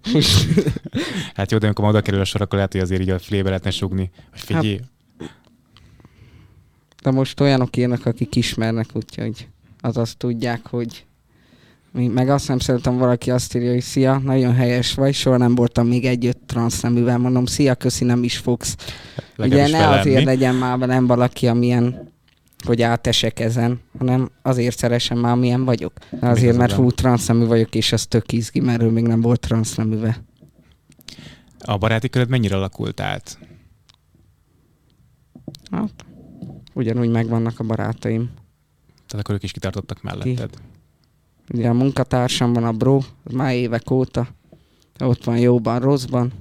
hát 1.36 1.52
jó, 1.52 1.58
de 1.58 1.66
amikor 1.66 1.86
oda 1.86 2.02
kerül 2.02 2.20
a 2.20 2.26
sor, 2.26 2.42
akkor 2.42 2.56
lehet, 2.56 2.72
hogy 2.72 2.82
azért 2.82 3.02
így 3.02 3.10
a 3.10 3.20
flébe 3.20 3.48
lehetne 3.48 3.72
sugni, 3.72 4.12
hogy 4.32 4.40
figyelj. 4.40 4.80
Hát, 4.80 4.94
de 7.04 7.12
most 7.12 7.40
olyanok 7.40 7.78
írnak, 7.78 8.06
akik 8.06 8.36
ismernek, 8.36 8.88
úgyhogy 8.94 9.48
az 9.82 9.98
azt 9.98 10.18
tudják, 10.18 10.68
hogy 10.68 11.06
meg 11.92 12.30
azt 12.30 12.48
nem 12.48 12.60
szeretem, 12.60 12.98
valaki 12.98 13.32
azt 13.32 13.56
írja, 13.56 13.72
hogy 13.72 13.82
szia, 13.82 14.18
nagyon 14.18 14.54
helyes 14.54 14.94
vagy, 14.94 15.14
soha 15.14 15.38
nem 15.38 15.56
voltam 15.56 15.88
még 15.88 16.06
egy-öt 16.06 16.38
transzneművel, 16.38 17.18
mondom, 17.18 17.46
szia, 17.46 17.76
köszi, 17.76 18.04
nem 18.04 18.24
is 18.24 18.38
fogsz. 18.38 18.76
Legalábbis 19.36 19.74
Ugye 19.74 19.78
ne 19.78 20.00
azért 20.00 20.24
legyen 20.24 20.56
már 20.56 20.78
velem 20.78 21.08
valaki, 21.08 21.48
amilyen 21.48 22.14
hogy 22.66 22.82
átesek 22.82 23.40
ezen, 23.40 23.80
hanem 23.98 24.30
azért 24.42 24.78
szeresem 24.78 25.18
már, 25.18 25.36
milyen 25.36 25.66
vagyok. 25.66 25.94
Azért, 26.20 26.58
mert 26.58 26.72
hú, 26.72 26.92
transznemű 26.92 27.46
vagyok, 27.46 27.76
és 27.76 27.92
az 27.92 28.06
tök 28.06 28.32
izgi, 28.32 28.60
mert 28.60 28.82
ő 28.82 28.90
még 28.90 29.08
nem 29.08 29.22
volt 29.22 29.40
transzneműve. 29.40 30.24
A 31.60 31.78
baráti 31.78 32.10
köröd 32.10 32.30
mennyire 32.30 32.56
alakult 32.56 33.00
át? 33.00 33.40
Hát, 35.72 36.06
ugyanúgy 36.74 37.10
megvannak 37.10 37.60
a 37.60 37.64
barátaim. 37.64 38.30
Tehát 39.08 39.26
akkor 39.26 39.36
ők 39.36 39.44
is 39.44 39.52
kitartottak 39.52 40.02
melletted. 40.02 40.50
Ugye 41.54 41.70
a 41.70 41.74
munkatársam 41.74 42.54
van 42.54 42.64
a 42.64 42.72
bro, 42.72 43.00
az 43.24 43.34
már 43.34 43.54
évek 43.54 43.92
óta. 43.92 44.28
Ott 45.00 45.24
van 45.24 45.38
jóban, 45.38 45.80
rosszban. 45.80 46.32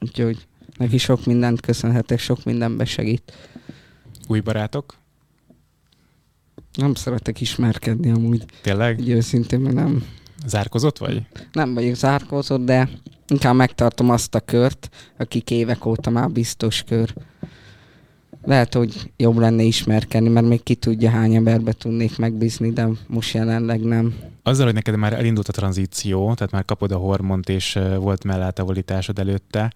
Úgyhogy 0.00 0.46
neki 0.76 0.98
sok 0.98 1.24
mindent 1.24 1.60
köszönhetek, 1.60 2.18
sok 2.18 2.44
mindenbe 2.44 2.84
segít. 2.84 3.32
Új 4.30 4.40
barátok? 4.40 4.94
Nem 6.74 6.94
szeretek 6.94 7.40
ismerkedni 7.40 8.10
amúgy. 8.10 8.44
Tényleg? 8.62 9.00
Így 9.00 9.08
őszintén, 9.08 9.60
mert 9.60 9.74
nem, 9.74 10.04
Zárkozott 10.46 10.98
vagy? 10.98 11.26
nem 11.52 11.74
vagyok 11.74 11.94
zárkózott, 11.94 12.64
de 12.64 12.88
inkább 13.28 13.54
megtartom 13.54 14.10
azt 14.10 14.34
a 14.34 14.40
kört, 14.40 14.88
akik 15.18 15.50
évek 15.50 15.84
óta 15.86 16.10
már 16.10 16.30
biztos 16.30 16.82
kör. 16.82 17.14
Lehet, 18.44 18.74
hogy 18.74 19.12
jobb 19.16 19.36
lenne 19.36 19.62
ismerkedni, 19.62 20.28
mert 20.28 20.46
még 20.46 20.62
ki 20.62 20.74
tudja, 20.74 21.10
hány 21.10 21.34
emberbe 21.34 21.72
tudnék 21.72 22.18
megbízni, 22.18 22.70
de 22.70 22.88
most 23.06 23.34
jelenleg 23.34 23.80
nem. 23.80 24.14
Azzal, 24.42 24.64
hogy 24.64 24.74
neked 24.74 24.96
már 24.96 25.12
elindult 25.12 25.48
a 25.48 25.52
tranzíció, 25.52 26.34
tehát 26.34 26.52
már 26.52 26.64
kapod 26.64 26.92
a 26.92 26.96
hormont, 26.96 27.48
és 27.48 27.78
volt 27.98 28.24
mellátávolításod 28.24 29.18
előtte, 29.18 29.72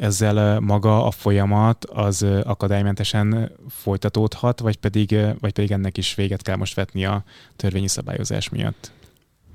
ezzel 0.00 0.60
maga 0.60 1.06
a 1.06 1.10
folyamat 1.10 1.84
az 1.84 2.22
akadálymentesen 2.42 3.52
folytatódhat, 3.68 4.60
vagy 4.60 4.76
pedig, 4.76 5.16
vagy 5.40 5.52
pedig 5.52 5.70
ennek 5.70 5.96
is 5.96 6.14
véget 6.14 6.42
kell 6.42 6.56
most 6.56 6.74
vetni 6.74 7.04
a 7.04 7.24
törvényi 7.56 7.88
szabályozás 7.88 8.48
miatt? 8.48 8.92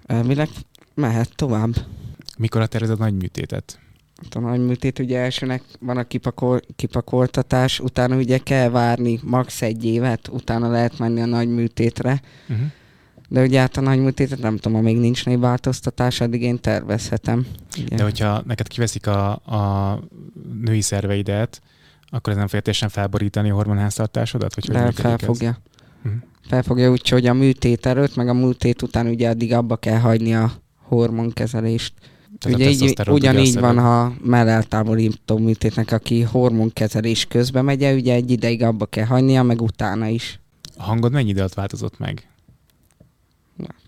Elvileg 0.05 0.49
mehet 0.93 1.35
tovább. 1.35 1.75
Mikor 2.37 2.65
tervezed 2.65 2.99
a 2.99 3.03
nagy 3.03 3.13
műtétet? 3.13 3.79
Hát 4.23 4.35
A 4.35 4.39
nagy 4.39 4.65
műtét 4.65 4.99
ugye 4.99 5.19
elsőnek 5.19 5.63
van 5.79 5.97
a 5.97 6.03
kipakol, 6.03 6.59
kipakoltatás, 6.75 7.79
utána 7.79 8.15
ugye 8.15 8.37
kell 8.37 8.69
várni 8.69 9.19
max. 9.23 9.61
egy 9.61 9.85
évet, 9.85 10.27
utána 10.27 10.69
lehet 10.69 10.97
menni 10.97 11.21
a 11.21 11.25
nagy 11.25 11.49
műtétre. 11.49 12.21
Uh-huh. 12.49 12.65
De 13.27 13.41
ugye 13.41 13.59
hát 13.59 13.77
a 13.77 13.81
nagy 13.81 13.99
műtétet 13.99 14.39
nem 14.39 14.57
tudom, 14.57 14.83
még 14.83 14.97
nincs 14.97 15.25
névváltoztatás, 15.25 16.21
addig 16.21 16.41
én 16.41 16.59
tervezhetem. 16.59 17.45
Ugye. 17.85 17.95
De 17.95 18.03
hogyha 18.03 18.43
neked 18.45 18.67
kiveszik 18.67 19.07
a, 19.07 19.31
a 19.31 19.99
női 20.61 20.81
szerveidet, 20.81 21.61
akkor 22.09 22.31
ez 22.31 22.37
nem 22.37 22.47
fogja 22.47 22.61
teljesen 22.61 22.89
felborítani 22.89 23.49
a 23.49 23.53
hormonháztartásodat? 23.53 24.55
Vagy 24.55 24.65
De 24.65 24.79
működik 24.79 24.97
ez? 24.97 25.05
felfogja. 25.05 25.57
Mhm. 26.03 26.13
Felfogja 26.47 26.91
úgy, 26.91 27.09
hogy 27.09 27.25
a 27.25 27.33
műtét 27.33 27.85
előtt, 27.85 28.15
meg 28.15 28.27
a 28.27 28.33
műtét 28.33 28.81
után 28.81 29.07
ugye 29.07 29.29
addig 29.29 29.53
abba 29.53 29.75
kell 29.75 29.97
hagyni 29.99 30.35
a 30.35 30.51
hormonkezelést. 30.87 31.93
Tehát 32.39 32.57
ugye 32.57 32.69
így, 32.69 33.01
ugyanígy 33.07 33.59
van, 33.59 33.79
ha 33.79 34.13
melleltávolító 34.23 35.37
műtétnek, 35.37 35.91
aki 35.91 36.21
hormonkezelés 36.21 37.25
közben 37.25 37.65
megy, 37.65 37.83
ugye 37.83 38.13
egy 38.13 38.31
ideig 38.31 38.63
abba 38.63 38.85
kell 38.85 39.05
hagynia, 39.05 39.43
meg 39.43 39.61
utána 39.61 40.07
is. 40.07 40.39
A 40.77 40.83
hangod 40.83 41.11
mennyi 41.11 41.29
idő 41.29 41.39
alatt 41.39 41.53
változott 41.53 41.99
meg? 41.99 42.27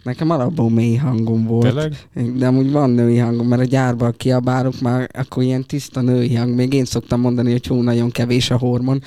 Nekem 0.03 0.29
alapból 0.29 0.69
mély 0.69 0.95
hangom 0.95 1.45
volt. 1.45 1.63
Tényleg? 1.63 1.93
De 2.37 2.47
amúgy 2.47 2.71
van 2.71 2.89
női 2.89 3.17
hangom, 3.17 3.47
mert 3.47 3.61
a 3.61 3.65
gyárban 3.65 4.13
kiabálok 4.17 4.79
már, 4.81 5.09
akkor 5.13 5.43
ilyen 5.43 5.65
tiszta 5.65 6.01
női 6.01 6.35
hang. 6.35 6.55
Még 6.55 6.73
én 6.73 6.85
szoktam 6.85 7.19
mondani, 7.19 7.51
hogy 7.51 7.67
hú, 7.67 7.81
nagyon 7.81 8.11
kevés 8.11 8.49
a 8.49 8.57
hormon. 8.57 9.01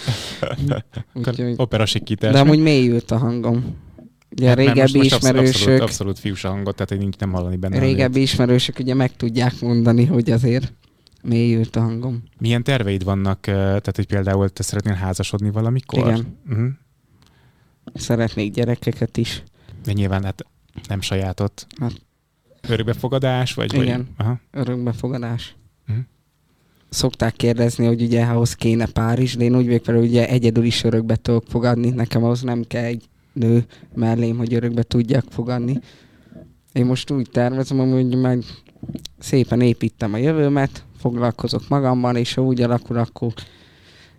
Úgyhogy... 1.15 1.55
opera 1.57 1.87
sikítás. 1.87 2.33
De 2.33 2.39
amúgy 2.39 2.59
mélyült 2.59 3.11
a 3.11 3.19
hangom. 3.19 3.77
Ugye 4.31 4.49
Hát, 4.49 4.57
régebbi 4.57 4.81
most, 4.81 4.95
most 4.95 5.05
ismerősök, 5.05 5.55
Abszolút, 5.55 5.81
abszolút, 5.81 6.19
fiús 6.19 6.45
a 6.45 6.49
hangot, 6.49 6.75
tehát 6.75 6.89
hogy 6.89 6.99
nincs 6.99 7.17
nem 7.17 7.33
hallani 7.33 7.57
benne. 7.57 7.79
régebbi 7.79 8.21
ismerősök 8.21 8.79
ugye 8.79 8.95
meg 8.95 9.17
tudják 9.17 9.61
mondani, 9.61 10.05
hogy 10.05 10.31
azért 10.31 10.73
mélyült 11.23 11.77
a 11.77 11.81
hangom. 11.81 12.23
Milyen 12.39 12.63
terveid 12.63 13.05
vannak, 13.05 13.47
eh, 13.47 13.55
tehát 13.55 13.97
hogy 13.97 14.07
például 14.07 14.49
te 14.49 14.63
szeretnél 14.63 14.95
házasodni 14.95 15.51
valamikor? 15.51 15.99
Igen. 15.99 16.39
Uh-huh. 16.51 16.67
Szeretnék 17.95 18.53
gyerekeket 18.53 19.17
is. 19.17 19.43
De 19.85 19.93
nyilván 19.93 20.25
hát 20.25 20.45
nem 20.89 21.01
sajátot. 21.01 21.67
Hát. 21.81 21.93
Örökbefogadás? 22.69 23.55
Vagy, 23.55 23.77
vagy? 23.77 23.85
Igen. 23.85 24.09
Aha. 24.17 24.41
Örökbefogadás. 24.51 25.55
Mhm. 25.87 25.99
Szokták 26.89 27.37
kérdezni, 27.37 27.87
hogy 27.87 28.03
ugye 28.03 28.25
ahhoz 28.25 28.55
kéne 28.55 28.87
pár 28.87 29.19
is, 29.19 29.37
de 29.37 29.45
én 29.45 29.57
úgy 29.57 29.83
hogy 29.85 29.97
ugye 29.97 30.29
egyedül 30.29 30.65
is 30.65 30.85
örökbe 30.85 31.17
tudok 31.17 31.45
fogadni. 31.49 31.91
Nekem 31.91 32.25
ahhoz 32.25 32.43
nem 32.43 32.65
kell 32.67 32.85
egy 32.85 33.09
nő 33.33 33.65
mellém, 33.95 34.37
hogy 34.37 34.55
örökbe 34.55 34.83
tudjak 34.83 35.25
fogadni. 35.29 35.81
Én 36.73 36.87
most 36.87 37.11
úgy 37.11 37.29
tervezem, 37.31 37.91
hogy 37.91 38.17
meg 38.17 38.45
szépen 39.19 39.61
építem 39.61 40.13
a 40.15 40.17
jövőmet, 40.17 40.85
foglalkozok 40.99 41.69
magammal, 41.69 42.17
és 42.17 42.35
ha 42.35 42.43
úgy 42.43 42.63
alakul, 42.63 42.97
akkor 42.97 43.33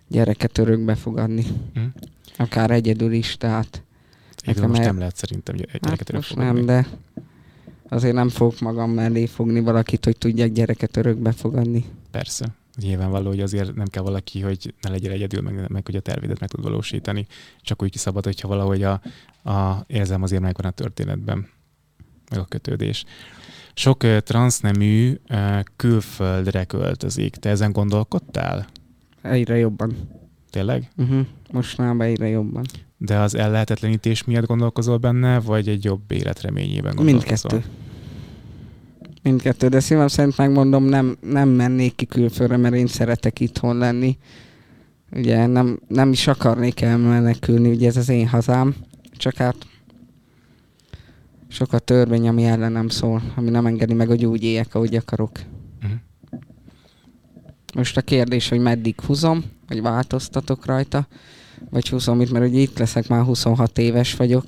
gyereket 0.08 0.58
örökbe 0.58 0.94
fogadni. 0.94 1.44
Mhm. 1.74 1.84
Akár 2.36 2.70
egyedül 2.70 3.12
is, 3.12 3.36
tehát 3.36 3.81
Igen, 4.42 4.54
Nekem 4.54 4.68
most 4.68 4.80
el- 4.80 4.86
nem 4.86 4.98
lehet 4.98 5.16
szerintem 5.16 5.56
gy- 5.56 5.66
gyereket 5.66 6.10
hát 6.10 6.12
most 6.12 6.36
nem, 6.36 6.64
de 6.66 6.86
azért 7.88 8.14
nem 8.14 8.28
fogok 8.28 8.60
magam 8.60 8.90
mellé 8.90 9.26
fogni 9.26 9.60
valakit, 9.60 10.04
hogy 10.04 10.18
tudjak 10.18 10.48
gyereket 10.50 10.96
örökbe 10.96 11.32
fogadni. 11.32 11.84
Persze. 12.10 12.46
Nyilvánvaló, 12.80 13.28
hogy 13.28 13.40
azért 13.40 13.74
nem 13.74 13.86
kell 13.86 14.02
valaki, 14.02 14.40
hogy 14.40 14.74
ne 14.80 14.90
legyél 14.90 15.10
egyedül, 15.10 15.40
meg, 15.40 15.68
meg 15.68 15.86
hogy 15.86 15.96
a 15.96 16.00
tervédet 16.00 16.40
meg 16.40 16.48
tud 16.48 16.62
valósítani. 16.62 17.26
Csak 17.60 17.82
úgy 17.82 17.96
szabad, 17.96 18.24
hogyha 18.24 18.48
valahogy 18.48 18.82
a, 18.82 19.00
a 19.50 19.84
érzem 19.86 20.22
azért 20.22 20.42
megvan 20.42 20.66
a 20.66 20.74
történetben, 20.74 21.48
meg 22.30 22.38
a 22.38 22.44
kötődés. 22.44 23.04
Sok 23.74 24.02
uh, 24.02 24.18
transznemű 24.18 25.14
uh, 25.30 25.60
külföldre 25.76 26.64
költözik. 26.64 27.36
Te 27.36 27.48
ezen 27.48 27.72
gondolkodtál? 27.72 28.66
Egyre 29.22 29.56
jobban. 29.56 29.96
Tényleg? 30.50 30.90
Uh-huh. 30.96 31.26
Most 31.50 31.78
már 31.78 32.00
egyre 32.00 32.28
jobban. 32.28 32.64
De 33.04 33.18
az 33.18 33.34
ellehetetlenítés 33.34 34.24
miatt 34.24 34.46
gondolkozol 34.46 34.96
benne, 34.96 35.40
vagy 35.40 35.68
egy 35.68 35.84
jobb 35.84 36.12
életreményében 36.12 36.94
gondolkozol? 36.94 37.50
Mindkettő. 37.50 37.74
Mindkettő, 39.22 39.68
de 39.68 39.80
szívem 39.80 40.08
szerint 40.08 40.36
megmondom, 40.36 40.84
nem, 40.84 41.16
nem 41.20 41.48
mennék 41.48 41.94
ki 41.94 42.06
külföldre, 42.06 42.56
mert 42.56 42.74
én 42.74 42.86
szeretek 42.86 43.40
itthon 43.40 43.76
lenni. 43.76 44.18
Ugye 45.12 45.46
nem, 45.46 45.80
nem 45.88 46.12
is 46.12 46.26
akarnék 46.26 46.80
elmenekülni, 46.80 47.70
ugye 47.70 47.86
ez 47.86 47.96
az 47.96 48.08
én 48.08 48.28
hazám, 48.28 48.74
csak 49.12 49.34
hát 49.34 49.56
sok 51.48 51.72
a 51.72 51.78
törvény, 51.78 52.28
ami 52.28 52.44
ellenem 52.44 52.88
szól, 52.88 53.22
ami 53.36 53.50
nem 53.50 53.66
engedi 53.66 53.94
meg, 53.94 54.06
hogy 54.06 54.24
úgy 54.24 54.42
éljek, 54.42 54.74
ahogy 54.74 54.94
akarok. 54.94 55.30
Mhm. 55.82 55.92
Most 57.74 57.96
a 57.96 58.02
kérdés, 58.02 58.48
hogy 58.48 58.60
meddig 58.60 59.00
húzom, 59.00 59.44
vagy 59.68 59.82
változtatok 59.82 60.66
rajta, 60.66 61.06
vagy 61.70 61.88
húzom 61.88 62.20
itt, 62.20 62.30
mert 62.30 62.46
ugye 62.48 62.60
itt 62.60 62.78
leszek, 62.78 63.08
már 63.08 63.22
26 63.22 63.78
éves 63.78 64.14
vagyok, 64.14 64.44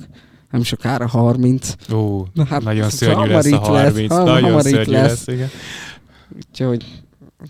nem 0.51 0.63
sokára 0.63 1.07
30. 1.07 1.75
Ó, 1.93 2.25
Na 2.35 2.45
hát, 2.45 2.63
nagyon 2.63 2.91
szörnyű 2.91 3.15
hamar 3.15 3.29
lesz 3.29 3.45
a 3.45 3.49
itt 3.49 3.53
lesz, 3.67 3.83
30. 3.93 4.11
ham- 4.13 4.25
nagyon 4.25 4.43
hamar 4.49 4.63
szörnyű 4.63 4.93
lesz. 4.93 5.09
lesz. 5.27 5.27
igen. 5.35 5.49
Úgyhogy 6.37 6.85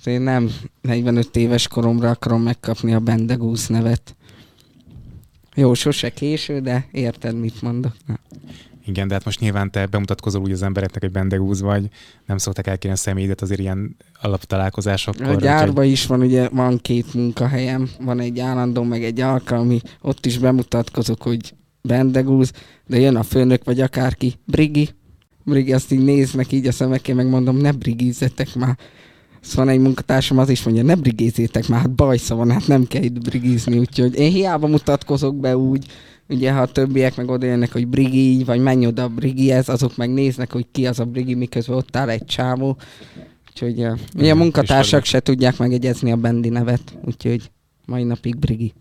azért 0.00 0.22
nem 0.22 0.50
45 0.80 1.36
éves 1.36 1.68
koromra 1.68 2.10
akarom 2.10 2.42
megkapni 2.42 2.94
a 2.94 2.98
Bendegúz 3.00 3.66
nevet. 3.66 4.16
Jó, 5.54 5.74
sose 5.74 6.10
késő, 6.10 6.60
de 6.60 6.86
érted, 6.92 7.40
mit 7.40 7.62
mondok. 7.62 7.92
Na. 8.06 8.18
Igen, 8.86 9.08
de 9.08 9.14
hát 9.14 9.24
most 9.24 9.40
nyilván 9.40 9.70
te 9.70 9.86
bemutatkozol 9.86 10.42
úgy 10.42 10.52
az 10.52 10.62
embereknek, 10.62 11.02
hogy 11.02 11.10
bendegúz 11.10 11.60
vagy, 11.60 11.88
nem 12.26 12.38
szoktak 12.38 12.66
elkérni 12.66 12.96
a 12.96 13.00
személyedet 13.00 13.42
azért 13.42 13.60
ilyen 13.60 13.96
alaptalálkozásokkor. 14.20 15.22
A 15.22 15.26
úgyhogy- 15.26 15.42
gyárban 15.42 15.84
is 15.84 16.06
van, 16.06 16.20
ugye 16.20 16.48
van 16.48 16.78
két 16.78 17.14
munkahelyem, 17.14 17.90
van 18.00 18.20
egy 18.20 18.40
állandó, 18.40 18.82
meg 18.82 19.04
egy 19.04 19.20
alkalmi, 19.20 19.80
ott 20.00 20.26
is 20.26 20.38
bemutatkozok, 20.38 21.22
hogy 21.22 21.54
Bendegúz, 21.82 22.52
de 22.86 22.98
jön 22.98 23.16
a 23.16 23.22
főnök, 23.22 23.64
vagy 23.64 23.80
akárki, 23.80 24.34
Brigi, 24.44 24.88
Brigi 25.44 25.72
azt 25.72 25.92
így 25.92 26.04
néznek 26.04 26.52
így 26.52 26.66
a 26.66 26.72
szemekkel, 26.72 27.14
meg 27.14 27.28
mondom, 27.28 27.56
ne 27.56 27.72
brigizzetek 27.72 28.54
már. 28.54 28.78
Szóval 29.44 29.70
egy 29.70 29.80
munkatársam, 29.80 30.38
az 30.38 30.48
is 30.48 30.62
mondja, 30.62 30.82
ne 30.82 30.94
brigézzétek 30.94 31.68
már, 31.68 31.80
hát 31.80 31.90
bajsza 31.90 32.34
van, 32.34 32.50
hát 32.50 32.66
nem 32.66 32.86
kell 32.86 33.02
itt 33.02 33.20
brigizni, 33.20 33.78
úgyhogy 33.78 34.14
én 34.14 34.30
hiába 34.30 34.66
mutatkozok 34.66 35.36
be 35.36 35.56
úgy, 35.56 35.86
ugye 36.28 36.52
ha 36.52 36.60
a 36.60 36.66
többiek 36.66 37.16
meg 37.16 37.28
oda 37.28 37.46
jönnek, 37.46 37.72
hogy 37.72 37.86
Brigi 37.86 38.44
vagy 38.44 38.60
menj 38.60 38.86
oda 38.86 39.02
a 39.02 39.08
Brigihez, 39.08 39.68
azok 39.68 39.96
meg 39.96 40.12
néznek, 40.12 40.52
hogy 40.52 40.66
ki 40.72 40.86
az 40.86 41.00
a 41.00 41.04
Brigi, 41.04 41.34
miközben 41.34 41.76
ott 41.76 41.96
áll 41.96 42.08
egy 42.08 42.24
csávó. 42.24 42.76
Úgyhogy 43.48 43.80
uh, 43.80 43.98
ugye 44.16 44.32
a 44.32 44.34
munkatársak 44.34 45.04
se 45.04 45.20
tudják 45.20 45.58
megegyezni 45.58 46.12
a 46.12 46.16
Bendi 46.16 46.48
nevet, 46.48 46.98
úgyhogy 47.04 47.50
mai 47.86 48.02
napig 48.02 48.36
Brigi. 48.36 48.72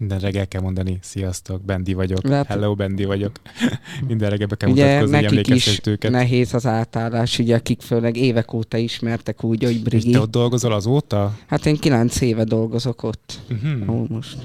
Minden 0.00 0.18
reggel 0.18 0.48
kell 0.48 0.60
mondani, 0.60 0.98
sziasztok, 1.02 1.62
Bendi 1.64 1.92
vagyok, 1.92 2.22
Lehet- 2.22 2.46
hello, 2.46 2.74
Bendi 2.74 3.04
vagyok. 3.04 3.32
Minden 4.08 4.30
reggel 4.30 4.46
be 4.46 4.56
kell 4.56 4.70
Ugye 4.70 4.84
mutatkozni, 5.00 5.20
nekik 5.36 5.54
is 5.54 5.80
őket. 5.84 6.10
nehéz 6.10 6.54
az 6.54 6.66
átállás, 6.66 7.38
ugye 7.38 7.54
akik 7.54 7.80
főleg 7.80 8.16
évek 8.16 8.52
óta 8.52 8.76
ismertek 8.76 9.44
úgy, 9.44 9.62
hogy 9.64 9.72
És 9.74 9.80
Brigi. 9.82 10.10
te 10.10 10.20
ott 10.20 10.30
dolgozol 10.30 10.72
azóta? 10.72 11.38
Hát 11.46 11.66
én 11.66 11.76
kilenc 11.76 12.20
éve 12.20 12.44
dolgozok 12.44 13.02
ott. 13.02 13.40
Uh-huh. 13.50 14.08
Most. 14.08 14.36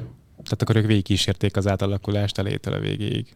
Tehát 0.43 0.61
akkor 0.61 0.75
ők 0.75 0.85
végigkísérték 0.85 1.57
az 1.57 1.67
átalakulást 1.67 2.37
elétől 2.37 2.73
a 2.73 2.79
végéig. 2.79 3.35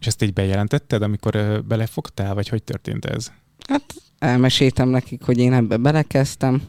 És 0.00 0.06
ezt 0.06 0.22
így 0.22 0.32
bejelentetted, 0.32 1.02
amikor 1.02 1.64
belefogtál, 1.68 2.34
vagy 2.34 2.48
hogy 2.48 2.62
történt 2.62 3.04
ez? 3.04 3.32
Hát 3.68 3.94
elmeséltem 4.18 4.88
nekik, 4.88 5.22
hogy 5.22 5.38
én 5.38 5.52
ebbe 5.52 5.76
belekezdtem. 5.76 6.62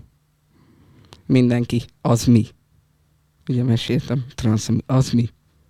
Mindenki, 1.26 1.82
az 2.02 2.26
mi? 2.26 2.46
Ugye 3.48 3.64
meséltem, 3.64 4.26
transz, 4.36 4.70
az 4.86 5.12
mi? 5.12 5.30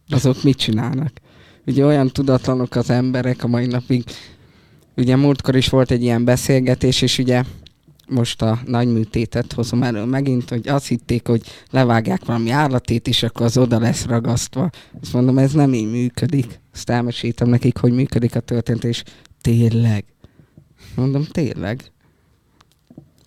Azok 0.10 0.44
mit 0.44 0.58
csinálnak? 0.58 1.12
Ugye 1.66 1.86
olyan 1.86 2.08
tudatlanok 2.08 2.76
az 2.76 2.90
emberek 2.90 3.44
a 3.44 3.48
mai 3.48 3.66
napig. 3.66 4.04
Ugye 4.96 5.16
múltkor 5.16 5.56
is 5.56 5.70
volt 5.70 5.92
egy 5.92 6.02
ilyen 6.02 6.26
beszélgetés, 6.26 7.02
és 7.02 7.18
ugye 7.18 7.44
most 8.10 8.42
a 8.42 8.60
nagy 8.66 8.88
műtétet 8.88 9.54
hozom 9.54 9.84
elő 9.84 10.04
megint, 10.04 10.50
hogy 10.50 10.68
azt 10.68 10.88
hitték, 10.88 11.28
hogy 11.28 11.42
levágják 11.70 12.26
valami 12.26 12.50
állatét, 12.50 13.08
és 13.08 13.24
akkor 13.24 13.46
az 13.46 13.58
oda 13.58 13.80
lesz 13.80 14.06
ragasztva. 14.06 14.70
Azt 15.02 15.14
mondom, 15.14 15.38
ez 15.38 15.52
nem 15.52 15.74
így 15.74 15.92
működik. 15.92 16.60
Azt 16.74 16.90
elmeséltem 16.90 17.50
nekik, 17.50 17.78
hogy 17.78 17.94
működik 17.94 18.36
a 18.36 18.40
történet, 18.40 18.84
és 18.84 19.04
tényleg. 19.42 20.06
Mondom, 20.96 21.24
tényleg. 21.24 21.82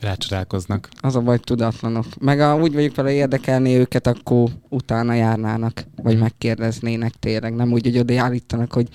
Rácsodálkoznak. 0.00 0.88
Az 1.00 1.16
a 1.16 1.20
baj, 1.20 1.38
tudatlanok. 1.38 2.06
Meg 2.18 2.40
a, 2.40 2.54
úgy 2.54 2.72
vagyok 2.72 2.94
vele 2.94 3.12
érdekelni 3.12 3.74
őket, 3.74 4.06
akkor 4.06 4.50
utána 4.68 5.14
járnának, 5.14 5.84
vagy 5.96 6.18
megkérdeznének 6.18 7.12
tényleg. 7.12 7.54
Nem 7.54 7.72
úgy, 7.72 7.84
hogy 7.84 7.98
oda 7.98 8.22
állítanak, 8.22 8.72
hogy 8.72 8.88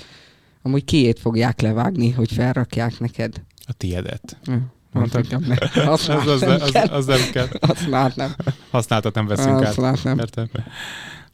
amúgy 0.61 0.85
kiét 0.85 1.19
fogják 1.19 1.61
levágni, 1.61 2.11
hogy 2.11 2.31
felrakják 2.31 2.99
neked. 2.99 3.41
A 3.67 3.73
tiédet. 3.73 4.37
Hm. 4.43 4.53
Mondtad? 4.91 5.25
Azt 5.75 6.09
az, 6.09 6.27
az, 6.27 6.41
nem 6.41 6.61
az, 6.61 6.71
kell. 6.71 6.87
az 6.87 7.05
nem 7.05 7.19
kell. 7.31 7.47
Már 7.89 8.11
nem. 8.15 8.35
Használtat 8.71 9.15
nem 9.15 9.27
veszünk 9.27 9.61
Azt 9.61 9.79
át. 9.79 10.03
nem. 10.03 10.19
Értem. 10.19 10.47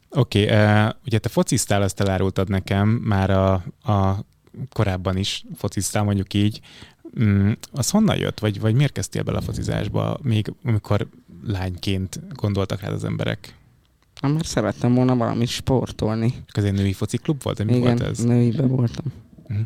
Oké, 0.09 0.43
okay, 0.43 0.57
uh, 0.57 0.89
ugye 1.05 1.19
te 1.19 1.29
fociztál, 1.29 1.81
azt 1.81 1.99
elárultad 1.99 2.49
nekem, 2.49 2.89
már 2.89 3.29
a, 3.29 3.53
a 3.83 4.25
korábban 4.73 5.17
is 5.17 5.43
fociztál, 5.55 6.03
mondjuk 6.03 6.33
így. 6.33 6.59
Mm, 7.19 7.51
az 7.71 7.89
honnan 7.89 8.17
jött, 8.17 8.39
vagy, 8.39 8.59
vagy 8.59 8.75
miért 8.75 8.91
kezdtél 8.91 9.23
bele 9.23 9.37
a 9.37 9.41
focizásba, 9.41 10.17
még 10.21 10.53
amikor 10.63 11.07
lányként 11.45 12.19
gondoltak 12.35 12.81
rád 12.81 12.93
az 12.93 13.03
emberek? 13.03 13.55
Na, 14.21 14.27
mert 14.27 14.45
szerettem 14.45 14.93
volna 14.93 15.15
valamit 15.15 15.47
sportolni. 15.47 16.33
Ez 16.53 16.63
egy 16.63 16.73
női 16.73 16.93
fociklub 16.93 17.43
volt, 17.43 17.57
vagy 17.57 17.65
mi 17.65 17.75
Igen, 17.75 17.83
volt 17.97 18.01
ez? 18.09 18.23
nőibe 18.23 18.65
voltam. 18.65 19.05
Mhm. 19.47 19.59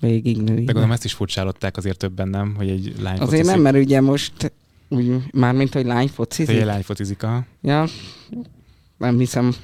Végig 0.00 0.36
De 0.36 0.42
nőibe. 0.42 0.64
gondolom 0.64 0.92
ezt 0.92 1.04
is 1.04 1.12
furcsálották 1.12 1.76
azért 1.76 1.98
többen, 1.98 2.28
nem? 2.28 2.54
Hogy 2.54 2.68
egy 2.68 2.94
lány 3.00 3.18
Azért 3.18 3.46
nem, 3.46 3.60
mert 3.60 3.76
ugye 3.76 4.00
most 4.00 4.52
úgy, 4.88 5.16
mármint, 5.32 5.72
hogy 5.72 5.84
lány 5.86 6.08
focizik. 6.08 6.56
egy 6.56 6.64
lány 6.64 6.82
focizik, 6.82 7.22
aha. 7.22 7.44
Ja, 7.62 7.84
nem 8.98 9.18
hiszem, 9.18 9.54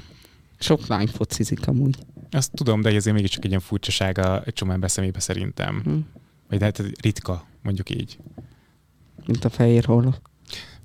sok 0.58 0.86
lány 0.86 1.06
focizik 1.06 1.66
amúgy. 1.68 1.96
Azt 2.30 2.50
tudom, 2.54 2.80
de 2.80 2.94
ezért 2.94 3.14
mégiscsak 3.16 3.42
egy 3.44 3.48
ilyen 3.50 3.60
furcsasága 3.60 4.42
egy 4.42 4.52
csomó 4.52 4.72
ember 4.72 4.90
szemébe 4.90 5.20
szerintem. 5.20 5.80
Hm. 5.84 5.96
Vagy 6.52 6.62
hát 6.62 6.82
ritka, 7.00 7.46
mondjuk 7.62 7.90
így. 7.90 8.18
Mint 9.26 9.44
a 9.44 9.50
fehér 9.50 9.84
holló. 9.84 10.14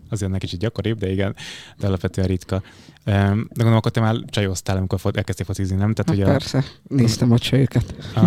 Azért 0.10 0.30
ennek 0.30 0.41
kicsit 0.41 0.60
gyakoribb, 0.60 0.97
de 0.99 1.12
igen, 1.12 1.36
de 1.77 1.88
alapvetően 1.88 2.27
ritka. 2.27 2.62
De 3.03 3.23
gondolom, 3.23 3.73
akkor 3.73 3.91
te 3.91 3.99
már 3.99 4.15
csajoztál, 4.27 4.77
amikor 4.77 4.99
elkezdtél 5.03 5.45
focizni, 5.45 5.75
nem? 5.75 5.93
Tehát, 5.93 6.10
Hát 6.10 6.17
hogy 6.17 6.21
a, 6.21 6.25
persze, 6.25 6.63
néztem 6.88 7.32
a 7.32 7.39
csőket. 7.39 7.95
a, 8.15 8.19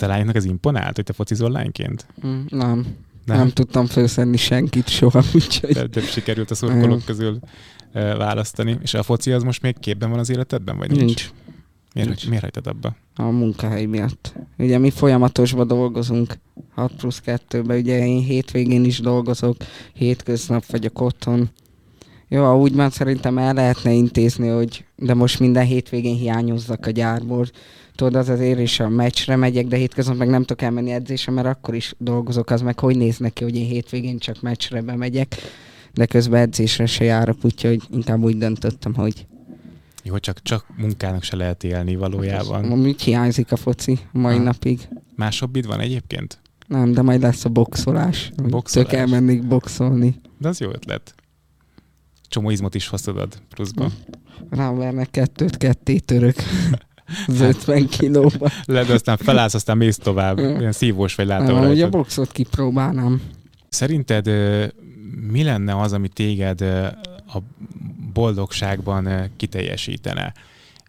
a 0.00 0.06
lányoknak 0.06 0.36
ez 0.36 0.44
imponált, 0.44 0.94
hogy 0.96 1.04
te 1.04 1.12
focizol 1.12 1.50
lányként? 1.50 2.06
Hm, 2.20 2.28
Nem, 2.48 2.96
nem, 3.24 3.36
Nem? 3.36 3.48
tudtam 3.48 3.86
felszedni 3.86 4.36
senkit 4.36 4.88
soha, 4.88 5.22
úgyhogy 5.34 5.72
De, 5.72 5.86
de 5.86 6.00
sikerült 6.00 6.50
a 6.50 6.54
szurkolók 6.54 7.04
közül 7.04 7.38
választani. 7.92 8.78
És 8.82 8.94
a 8.94 9.02
foci 9.02 9.32
az 9.32 9.42
most 9.42 9.62
még 9.62 9.78
képben 9.78 10.10
van 10.10 10.18
az 10.18 10.30
életedben, 10.30 10.76
vagy 10.76 10.90
nincs? 10.90 11.04
nincs 11.04 11.30
Miért, 12.04 12.08
nincs. 12.08 12.28
miért 12.28 12.42
hagytad 12.42 12.66
abba? 12.66 12.96
a 13.20 13.30
munkahely 13.30 13.84
miatt. 13.84 14.34
Ugye 14.58 14.78
mi 14.78 14.90
folyamatosban 14.90 15.66
dolgozunk, 15.66 16.34
6 16.74 16.92
plusz 16.92 17.22
2-ben, 17.26 17.78
ugye 17.78 18.06
én 18.06 18.20
hétvégén 18.20 18.84
is 18.84 19.00
dolgozok, 19.00 19.56
hétköznap 19.92 20.66
vagyok 20.66 21.00
otthon. 21.00 21.50
Jó, 22.28 22.60
úgy 22.60 22.74
van, 22.74 22.90
szerintem 22.90 23.38
el 23.38 23.54
lehetne 23.54 23.92
intézni, 23.92 24.48
hogy 24.48 24.84
de 24.96 25.14
most 25.14 25.38
minden 25.38 25.64
hétvégén 25.64 26.16
hiányozzak 26.16 26.86
a 26.86 26.90
gyárból. 26.90 27.46
Tudod, 27.94 28.14
az 28.14 28.28
azért 28.28 28.60
is 28.60 28.80
a 28.80 28.88
meccsre 28.88 29.36
megyek, 29.36 29.66
de 29.66 29.76
hétköznap 29.76 30.16
meg 30.16 30.28
nem 30.28 30.40
tudok 30.40 30.62
elmenni 30.62 30.90
edzésre, 30.90 31.32
mert 31.32 31.46
akkor 31.46 31.74
is 31.74 31.94
dolgozok, 31.98 32.50
az 32.50 32.60
meg 32.60 32.78
hogy 32.78 32.96
néz 32.96 33.18
neki, 33.18 33.44
hogy 33.44 33.56
én 33.56 33.66
hétvégén 33.66 34.18
csak 34.18 34.40
meccsre 34.40 34.80
bemegyek, 34.80 35.34
de 35.92 36.06
közben 36.06 36.40
edzésre 36.40 36.86
se 36.86 37.04
járok, 37.04 37.36
úgyhogy 37.42 37.82
inkább 37.90 38.22
úgy 38.22 38.38
döntöttem, 38.38 38.94
hogy 38.94 39.26
Jó, 40.08 40.18
csak, 40.18 40.42
csak 40.42 40.64
munkának 40.76 41.22
se 41.22 41.36
lehet 41.36 41.64
élni 41.64 41.96
valójában. 41.96 42.70
Amúgy 42.70 43.00
hiányzik 43.02 43.52
a 43.52 43.56
foci 43.56 43.98
a 44.12 44.18
mai 44.18 44.34
Aha. 44.34 44.42
napig. 44.42 44.88
Más 45.16 45.38
hobbid 45.40 45.66
van 45.66 45.80
egyébként? 45.80 46.40
Nem, 46.66 46.92
de 46.92 47.02
majd 47.02 47.20
lesz 47.20 47.44
a 47.44 47.48
boxolás. 47.48 48.30
Boxolás? 48.48 48.88
Tök 48.88 48.98
elmennék 48.98 49.46
boxolni. 49.46 50.20
De 50.38 50.48
az 50.48 50.60
jó 50.60 50.68
ötlet. 50.68 51.14
Csomó 52.28 52.50
izmot 52.50 52.74
is 52.74 52.88
hoztad 52.88 53.42
pluszba. 53.48 53.90
Rávernek 54.50 55.10
kettőt, 55.10 55.56
ketté 55.56 55.98
török. 55.98 56.36
Az 57.26 57.38
Hát. 57.38 57.48
50 57.48 57.86
kilóba. 57.86 58.50
Le, 58.64 58.84
de 58.84 58.92
aztán 58.92 59.16
felállsz, 59.16 59.54
aztán 59.54 59.76
mész 59.76 59.96
tovább. 59.96 60.40
Mm. 60.40 60.58
Ilyen 60.58 60.72
szívós 60.72 61.14
vagy 61.14 61.26
látom 61.26 61.46
Amúgy 61.56 61.64
a 61.64 61.68
rajtad. 61.68 61.90
boxot 61.90 62.32
kipróbálnám. 62.32 63.22
Szerinted 63.68 64.26
mi 65.30 65.42
lenne 65.42 65.80
az, 65.80 65.92
ami 65.92 66.08
téged 66.08 66.60
a 67.26 67.38
boldogságban 68.12 69.30
kiteljesítene? 69.36 70.32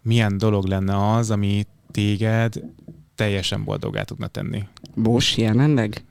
Milyen 0.02 0.38
dolog 0.38 0.64
lenne 0.64 1.12
az, 1.14 1.30
ami 1.30 1.64
téged 1.90 2.54
teljesen 3.14 3.64
boldoggá 3.64 4.02
tudna 4.02 4.26
tenni? 4.26 4.64
Bós 4.94 5.36
jelenleg? 5.36 6.04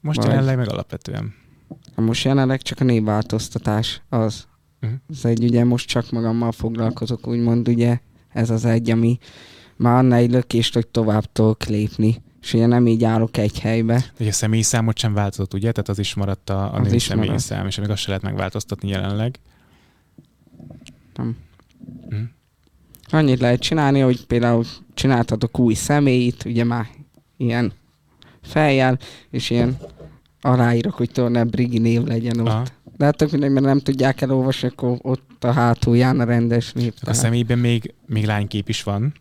Most 0.00 0.18
Vagy- 0.18 0.28
jelenleg 0.28 0.56
meg 0.56 0.68
alapvetően. 0.68 1.34
Most 1.94 2.24
jelenleg 2.24 2.62
csak 2.62 2.80
a 2.80 2.84
névváltoztatás 2.84 4.02
az. 4.08 4.46
Mhm. 4.80 4.92
Ez 5.10 5.24
egy, 5.24 5.44
ugye 5.44 5.64
most 5.64 5.88
csak 5.88 6.10
magammal 6.10 6.52
foglalkozok, 6.52 7.26
úgymond 7.26 7.68
ugye 7.68 7.98
ez 8.28 8.50
az 8.50 8.64
egy, 8.64 8.90
ami 8.90 9.18
már 9.76 9.96
annál 9.96 10.18
egy 10.18 10.30
lökést, 10.30 10.74
hogy 10.74 10.86
tovább 10.86 11.32
tudok 11.32 11.64
lépni. 11.64 12.22
És 12.42 12.54
ugye 12.54 12.66
nem 12.66 12.86
így 12.86 13.04
állok 13.04 13.36
egy 13.36 13.60
helybe. 13.60 14.04
Ugye 14.20 14.28
a 14.28 14.32
személyszámot 14.32 14.98
sem 14.98 15.14
változott, 15.14 15.54
ugye? 15.54 15.72
Tehát 15.72 15.88
az 15.88 15.98
is 15.98 16.14
maradt 16.14 16.50
a, 16.50 16.74
a 16.74 16.80
Az 16.80 16.92
is 16.92 17.08
maradt. 17.08 17.24
személyszám, 17.26 17.66
és 17.66 17.78
még 17.78 17.90
azt 17.90 18.00
se 18.02 18.08
lehet 18.08 18.22
megváltoztatni 18.22 18.88
jelenleg. 18.88 19.38
Nem. 21.14 21.36
Mhm. 22.08 22.22
Annyit 23.10 23.40
lehet 23.40 23.60
csinálni, 23.60 24.00
hogy 24.00 24.26
például 24.26 24.64
csináltatok 24.94 25.58
új 25.58 25.74
személyit, 25.74 26.44
ugye 26.44 26.64
már 26.64 26.86
ilyen 27.36 27.72
fejjel, 28.42 28.98
és 29.30 29.50
ilyen 29.50 29.78
aláírok, 30.40 30.94
hogy 30.94 31.10
torna 31.10 31.44
Brigi 31.44 31.78
név 31.78 32.02
legyen 32.02 32.40
ott. 32.40 32.46
Aha. 32.46 32.64
De 32.96 33.04
hát 33.04 33.16
tök 33.16 33.30
mindegy, 33.30 33.50
mert 33.50 33.66
nem 33.66 33.78
tudják 33.78 34.20
elolvasni, 34.20 34.68
akkor 34.68 34.98
ott 35.02 35.44
a 35.44 35.52
hátulján 35.52 36.20
a 36.20 36.24
rendes 36.24 36.72
név. 36.72 36.94
A 37.02 37.12
személyben 37.12 37.58
még, 37.58 37.94
még 38.06 38.24
lánykép 38.24 38.68
is 38.68 38.82
van. 38.82 39.12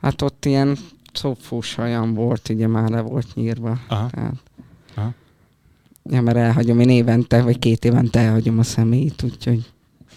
Hát 0.00 0.22
ott 0.22 0.44
ilyen 0.44 0.76
szopfós 1.12 1.74
hajam 1.74 2.14
volt, 2.14 2.48
ugye 2.48 2.66
már 2.66 2.88
le 2.88 3.00
volt 3.00 3.34
nyírva. 3.34 3.80
Aha. 3.88 4.10
Tehát... 4.10 4.34
Aha. 4.94 5.14
Ja, 6.10 6.20
mert 6.20 6.36
elhagyom 6.36 6.80
én 6.80 6.88
évente, 6.88 7.42
vagy 7.42 7.58
két 7.58 7.84
évente 7.84 8.20
elhagyom 8.20 8.58
a 8.58 8.62
személyt, 8.62 9.22
úgyhogy... 9.22 9.71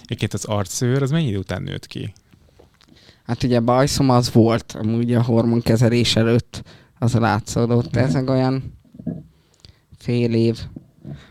Egyébként 0.05 0.33
az 0.33 0.45
arcszőr, 0.45 1.01
az 1.01 1.11
mennyi 1.11 1.27
idő 1.27 1.37
után 1.37 1.61
nőtt 1.61 1.87
ki? 1.87 2.13
Hát 3.25 3.43
ugye 3.43 3.59
bajszom 3.59 4.09
az 4.09 4.31
volt, 4.31 4.77
amúgy 4.79 5.13
a 5.13 5.23
hormonkezelés 5.23 6.15
előtt 6.15 6.63
az 6.99 7.13
látszódott. 7.13 7.95
Ez 7.95 8.13
meg 8.13 8.29
olyan 8.29 8.77
fél 9.97 10.33
év. 10.33 10.59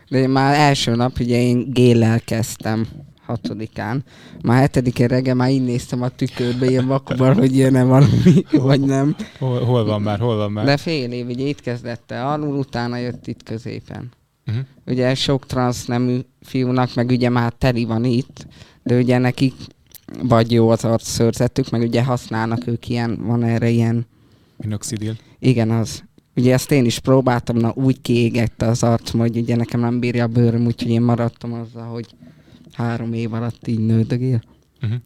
De 0.09 0.17
én 0.17 0.29
már 0.29 0.53
első 0.53 0.95
nap, 0.95 1.19
ugye 1.19 1.41
én 1.41 1.71
géllel 1.71 2.19
kezdtem 2.19 2.87
hatodikán. 3.25 4.03
Már 4.43 4.59
hetedikén 4.59 5.07
reggel 5.07 5.35
már 5.35 5.49
így 5.49 5.63
néztem 5.63 6.01
a 6.01 6.09
tükörbe, 6.09 6.65
ilyen 6.65 6.87
vakuban, 6.87 7.33
hogy 7.33 7.57
jön-e 7.57 7.83
valami, 7.83 8.45
vagy 8.51 8.81
nem. 8.81 9.15
Hol, 9.39 9.63
hol 9.63 9.85
van 9.85 10.01
már, 10.01 10.19
hol 10.19 10.35
van 10.35 10.51
már? 10.51 10.65
De 10.65 10.77
fél 10.77 11.11
év, 11.11 11.27
ugye 11.27 11.45
itt 11.45 11.61
kezdett 11.61 12.11
el 12.11 12.27
alul, 12.27 12.57
utána 12.57 12.97
jött 12.97 13.27
itt 13.27 13.43
középen. 13.43 14.11
Uh-huh. 14.47 14.63
Ugye 14.85 15.15
sok 15.15 15.45
transznemű 15.45 16.19
fiúnak, 16.41 16.95
meg 16.95 17.09
ugye 17.09 17.29
már 17.29 17.53
teli 17.53 17.85
van 17.85 18.03
itt, 18.03 18.47
de 18.83 18.97
ugye 18.97 19.17
nekik 19.17 19.53
vagy 20.23 20.51
jó 20.51 20.69
az 20.69 20.83
arcszőrzetük, 20.85 21.69
meg 21.69 21.81
ugye 21.81 22.03
használnak 22.03 22.67
ők 22.67 22.89
ilyen, 22.89 23.25
van 23.25 23.43
erre 23.43 23.69
ilyen, 23.69 24.05
Minoxidil. 24.57 25.15
igen 25.39 25.71
az. 25.71 26.03
Ugye 26.35 26.53
ezt 26.53 26.71
én 26.71 26.85
is 26.85 26.99
próbáltam, 26.99 27.57
na 27.57 27.71
úgy 27.75 28.01
kiégette 28.01 28.65
az 28.65 28.83
arcom, 28.83 29.19
hogy 29.19 29.37
ugye 29.37 29.55
nekem 29.55 29.79
nem 29.79 29.99
bírja 29.99 30.23
a 30.23 30.27
bőröm, 30.27 30.65
úgyhogy 30.65 30.91
én 30.91 31.01
maradtam 31.01 31.53
azzal, 31.53 31.87
hogy 31.87 32.07
három 32.73 33.13
év 33.13 33.33
alatt 33.33 33.67
így 33.67 33.79
nődögél. 33.79 34.41
Uh-huh. 34.81 34.99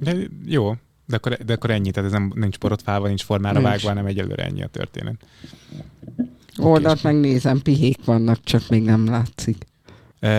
De 0.00 0.16
jó, 0.46 0.74
de 1.06 1.16
akkor, 1.16 1.32
de 1.32 1.52
akkor 1.52 1.70
ennyi, 1.70 1.90
tehát 1.90 2.12
ez 2.12 2.18
nem, 2.18 2.32
nincs 2.34 2.58
borotfálva, 2.58 3.06
nincs 3.06 3.22
formára 3.22 3.58
Nincs. 3.58 3.70
vágva, 3.70 3.88
hanem 3.88 4.06
egyelőre 4.06 4.44
ennyi 4.44 4.62
a 4.62 4.66
történet. 4.66 5.26
Oldalt 6.60 7.02
megnézem, 7.02 7.62
pihék 7.62 8.04
vannak, 8.04 8.44
csak 8.44 8.68
még 8.68 8.82
nem 8.82 9.06
látszik. 9.06 9.64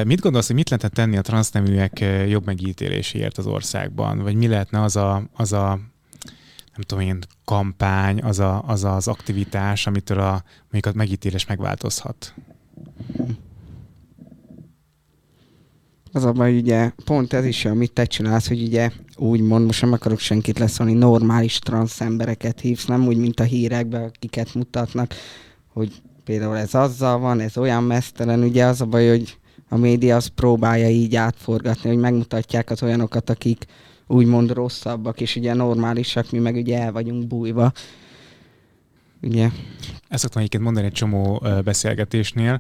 Mit 0.05 0.19
gondolsz, 0.19 0.47
hogy 0.47 0.55
mit 0.55 0.69
lehetne 0.69 0.89
tenni 0.89 1.17
a 1.17 1.21
transzneműek 1.21 2.05
jobb 2.27 2.45
megítéléséért 2.45 3.37
az 3.37 3.45
országban? 3.45 4.19
Vagy 4.19 4.35
mi 4.35 4.47
lehetne 4.47 4.81
az 4.81 4.95
a, 4.95 5.23
az 5.33 5.53
a 5.53 5.79
nem 6.73 6.81
tudom 6.85 7.03
én, 7.03 7.19
kampány, 7.45 8.21
az, 8.21 8.39
a, 8.39 8.63
az 8.67 8.83
az 8.83 9.07
aktivitás, 9.07 9.87
amitől 9.87 10.19
a, 10.19 10.43
mondjuk 10.71 10.95
a 10.95 10.97
megítélés 10.97 11.45
megváltozhat? 11.45 12.33
Az 16.11 16.23
a 16.23 16.31
baj, 16.31 16.57
ugye 16.57 16.91
pont 17.05 17.33
ez 17.33 17.45
is, 17.45 17.65
amit 17.65 17.93
te 17.93 18.05
csinálsz, 18.05 18.47
hogy 18.47 18.61
ugye 18.61 18.91
úgymond, 19.15 19.65
most 19.65 19.81
nem 19.81 19.93
akarok 19.93 20.19
senkit 20.19 20.59
leszólni, 20.59 20.93
normális 20.93 21.59
transz 21.59 22.01
embereket 22.01 22.59
hívsz, 22.59 22.85
nem 22.85 23.07
úgy, 23.07 23.17
mint 23.17 23.39
a 23.39 23.43
hírekben, 23.43 24.03
akiket 24.03 24.53
mutatnak, 24.53 25.13
hogy 25.67 26.01
például 26.31 26.57
ez 26.57 26.75
azzal 26.75 27.19
van, 27.19 27.39
ez 27.39 27.57
olyan 27.57 27.83
mesztelen, 27.83 28.43
ugye 28.43 28.65
az 28.65 28.81
a 28.81 28.85
baj, 28.85 29.07
hogy 29.07 29.37
a 29.69 29.77
média 29.77 30.15
az 30.15 30.27
próbálja 30.27 30.89
így 30.89 31.15
átforgatni, 31.15 31.89
hogy 31.89 31.97
megmutatják 31.97 32.69
az 32.69 32.83
olyanokat, 32.83 33.29
akik 33.29 33.65
úgymond 34.07 34.51
rosszabbak, 34.51 35.21
és 35.21 35.35
ugye 35.35 35.53
normálisak, 35.53 36.31
mi 36.31 36.39
meg 36.39 36.55
ugye 36.55 36.79
el 36.79 36.91
vagyunk 36.91 37.27
bújva. 37.27 37.71
Ugye? 39.21 39.49
Ezt 40.07 40.21
szoktam 40.21 40.39
egyébként 40.39 40.63
mondani 40.63 40.85
egy 40.85 40.91
csomó 40.91 41.43
beszélgetésnél, 41.63 42.59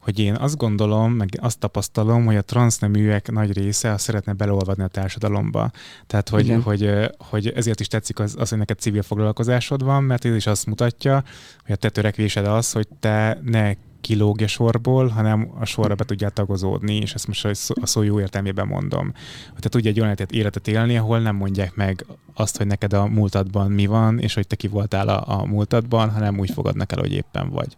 hogy 0.00 0.18
én 0.18 0.34
azt 0.34 0.56
gondolom, 0.56 1.12
meg 1.12 1.28
azt 1.40 1.58
tapasztalom, 1.58 2.24
hogy 2.24 2.36
a 2.36 2.42
transzneműek 2.42 3.30
nagy 3.30 3.52
része 3.52 3.90
azt 3.90 4.04
szeretne 4.04 4.32
beleolvadni 4.32 4.82
a 4.82 4.88
társadalomba. 4.88 5.70
Tehát, 6.06 6.28
hogy, 6.28 6.56
hogy, 6.64 7.10
hogy 7.18 7.48
ezért 7.48 7.80
is 7.80 7.86
tetszik 7.86 8.18
az, 8.18 8.34
az, 8.38 8.48
hogy 8.48 8.58
neked 8.58 8.78
civil 8.78 9.02
foglalkozásod 9.02 9.84
van, 9.84 10.02
mert 10.02 10.24
ez 10.24 10.34
is 10.34 10.46
azt 10.46 10.66
mutatja, 10.66 11.22
hogy 11.64 11.72
a 11.72 11.76
te 11.76 11.88
törekvésed 11.88 12.46
az, 12.46 12.72
hogy 12.72 12.88
te 13.00 13.40
ne 13.42 13.72
kilógja 14.00 14.46
sorból, 14.46 15.08
hanem 15.08 15.50
a 15.58 15.64
sorra 15.64 15.94
be 15.94 16.04
tudjál 16.04 16.30
tagozódni, 16.30 16.96
és 16.96 17.14
ezt 17.14 17.26
most 17.26 17.44
a 17.80 17.86
szó 17.86 18.02
jó 18.02 18.20
értelmében 18.20 18.66
mondom. 18.66 19.12
Hogy 19.52 19.60
te 19.60 19.68
tudj 19.68 19.88
egy 19.88 20.00
olyan 20.00 20.16
életet 20.30 20.68
élni, 20.68 20.96
ahol 20.96 21.18
nem 21.18 21.36
mondják 21.36 21.74
meg 21.74 22.06
azt, 22.34 22.56
hogy 22.56 22.66
neked 22.66 22.92
a 22.92 23.06
múltadban 23.06 23.70
mi 23.70 23.86
van, 23.86 24.18
és 24.18 24.34
hogy 24.34 24.46
te 24.46 24.56
ki 24.56 24.68
voltál 24.68 25.08
a, 25.08 25.40
a 25.40 25.44
múltadban, 25.44 26.10
hanem 26.10 26.38
úgy 26.38 26.50
fogadnak 26.50 26.92
el, 26.92 26.98
hogy 26.98 27.12
éppen 27.12 27.50
vagy. 27.50 27.76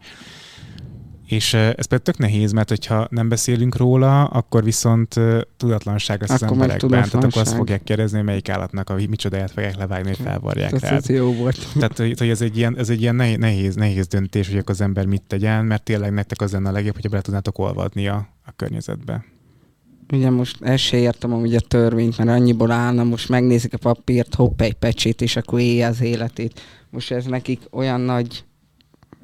És 1.33 1.55
ez 1.55 1.87
például 1.87 2.01
tök 2.03 2.19
nehéz, 2.19 2.53
mert 2.53 2.69
hogyha 2.69 3.07
nem 3.11 3.29
beszélünk 3.29 3.77
róla, 3.77 4.25
akkor 4.25 4.65
viszont 4.65 5.15
tudatlanság 5.57 6.21
lesz 6.21 6.31
akkor 6.31 6.47
az 6.47 6.53
emberekben. 6.53 6.91
Tehát 6.91 7.15
akkor 7.15 7.43
azt 7.43 7.55
fogják 7.55 7.83
kérdezni, 7.85 8.17
hogy 8.17 8.27
melyik 8.27 8.49
állatnak 8.49 8.91
a 8.91 8.95
micsodáját 8.95 9.51
fogják 9.51 9.77
levágni, 9.77 10.09
hogy 10.09 10.19
felvarják 10.25 10.79
rá. 10.79 10.91
Ez 10.91 11.09
jó 11.09 11.33
volt. 11.33 11.69
Tehát, 11.75 11.97
hogy 11.97 12.29
ez 12.29 12.41
egy 12.41 12.57
ilyen, 12.57 12.79
ez 12.79 12.91
egy 12.91 13.01
ilyen 13.01 13.15
nehéz, 13.15 13.75
nehéz 13.75 14.07
döntés, 14.07 14.49
hogy 14.49 14.63
az 14.67 14.81
ember 14.81 15.07
mit 15.07 15.23
tegyen, 15.27 15.65
mert 15.65 15.83
tényleg 15.83 16.13
nektek 16.13 16.41
az 16.41 16.53
lenne 16.53 16.69
a 16.69 16.73
legjobb, 16.73 16.95
hogyha 16.95 17.11
bele 17.11 17.23
tudnátok 17.23 17.59
olvadni 17.59 18.09
a, 18.09 18.29
a 18.47 18.53
környezetbe. 18.57 19.25
Ugye 20.13 20.31
most 20.31 20.63
ezt 20.63 20.83
se 20.83 20.97
értem 20.97 21.33
amúgy 21.33 21.55
a 21.55 21.61
törvényt, 21.61 22.19
mert 22.19 22.31
annyiból 22.31 22.71
állna, 22.71 23.05
most 23.05 23.29
megnézik 23.29 23.75
a 23.75 23.79
papírt, 23.79 24.35
hopp 24.35 24.61
egy 24.61 24.75
pecsét, 24.75 25.21
és 25.21 25.37
akkor 25.37 25.61
élje 25.61 25.87
az 25.87 26.01
életét. 26.01 26.61
Most 26.91 27.11
ez 27.11 27.25
nekik 27.25 27.61
olyan 27.71 28.01
nagy 28.01 28.45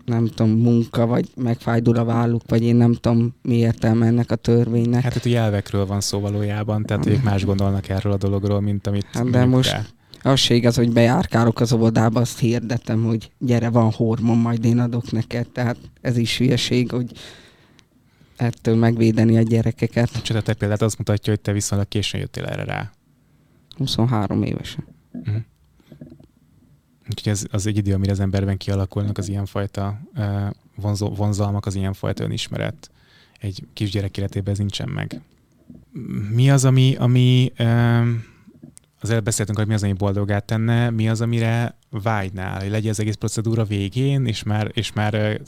nem 0.09 0.27
tudom, 0.27 0.51
munka, 0.51 1.07
vagy 1.07 1.29
megfájdul 1.37 1.97
a 1.97 2.05
válluk, 2.05 2.43
vagy 2.47 2.63
én 2.63 2.77
nem 2.77 2.95
tudom, 2.95 3.35
mi 3.43 3.55
értelme 3.55 4.07
ennek 4.07 4.31
a 4.31 4.37
törvénynek. 4.37 5.03
Hát 5.03 5.23
hogy 5.23 5.35
elvekről 5.35 5.87
van 5.87 6.01
szó 6.01 6.21
valójában, 6.21 6.83
tehát 6.83 7.07
ők 7.07 7.23
más 7.23 7.45
gondolnak 7.45 7.89
erről 7.89 8.13
a 8.13 8.17
dologról, 8.17 8.61
mint 8.61 8.87
amit 8.87 9.07
hát, 9.13 9.31
De 9.31 9.45
most 9.45 9.71
kell. 9.71 9.83
az 10.33 10.41
se 10.41 10.55
igaz, 10.55 10.77
hogy 10.77 10.93
bejárkálok 10.93 11.61
az 11.61 11.73
óvodába, 11.73 12.21
azt 12.21 12.39
hirdetem, 12.39 13.05
hogy 13.05 13.31
gyere, 13.39 13.69
van 13.71 13.91
hormon, 13.91 14.39
majd 14.39 14.65
én 14.65 14.79
adok 14.79 15.11
neked. 15.11 15.49
Tehát 15.49 15.77
ez 16.01 16.17
is 16.17 16.39
hülyeség, 16.39 16.91
hogy 16.91 17.13
ettől 18.37 18.77
megvédeni 18.77 19.37
a 19.37 19.43
gyerekeket. 19.43 20.23
Csak 20.23 20.43
te 20.43 20.55
példát 20.55 20.83
azt 20.83 20.99
mutatja, 20.99 21.33
hogy 21.33 21.43
te 21.43 21.53
viszonylag 21.53 21.89
későn 21.89 22.21
jöttél 22.21 22.45
erre 22.45 22.65
rá. 22.65 22.91
23 23.77 24.43
évesen. 24.43 24.85
Uh-huh. 25.13 25.37
Úgyhogy 27.11 27.33
ez 27.33 27.47
az 27.51 27.67
egy 27.67 27.77
idő, 27.77 27.95
amire 27.95 28.13
az 28.13 28.21
emberben 28.21 28.57
kialakulnak 28.57 29.19
az 29.19 29.29
ilyenfajta 29.29 30.01
vonzó, 30.75 31.09
vonzalmak, 31.09 31.67
az 31.67 31.75
ilyenfajta 31.75 32.25
önismeret. 32.25 32.91
Egy 33.41 33.67
kisgyerek 33.73 34.17
életében 34.17 34.53
ez 34.53 34.59
nincsen 34.59 34.89
meg. 34.89 35.21
Mi 36.33 36.51
az, 36.51 36.65
ami, 36.65 36.95
ami 36.99 37.53
az 39.01 39.11
előbb 39.11 39.25
beszéltünk, 39.25 39.59
hogy 39.59 39.67
mi 39.67 39.75
az, 39.75 39.83
ami 39.83 39.93
boldogát 39.93 40.45
tenne, 40.45 40.91
mi 40.91 41.09
az, 41.09 41.21
amire 41.21 41.77
vágynál, 41.91 42.61
hogy 42.61 42.71
legyen 42.71 42.91
az 42.91 43.01
egész 43.01 43.15
procedúra 43.15 43.65
végén, 43.65 44.27
és 44.27 44.43
már, 44.43 44.71
és 44.73 44.93
már 44.93 45.41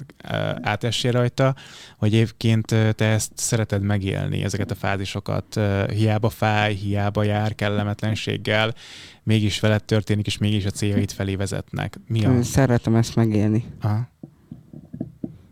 átessél 0.63 1.13
rajta, 1.13 1.55
hogy 1.97 2.15
egyébként 2.15 2.67
te 2.67 3.05
ezt 3.05 3.33
szereted 3.35 3.83
megélni, 3.83 4.43
ezeket 4.43 4.71
a 4.71 4.75
fázisokat, 4.75 5.61
hiába 5.93 6.29
fáj, 6.29 6.75
hiába 6.75 7.23
jár 7.23 7.55
kellemetlenséggel, 7.55 8.75
mégis 9.23 9.61
veled 9.61 9.85
történik, 9.85 10.27
és 10.27 10.39
mégis 10.39 10.65
a 10.65 10.71
céljait 10.71 11.13
felé 11.13 11.37
vezetnek. 11.37 11.99
Mi 12.07 12.25
a... 12.25 12.43
Szeretem 12.43 12.95
ezt 12.95 13.17
megélni. 13.17 13.65
Aha. 13.81 14.09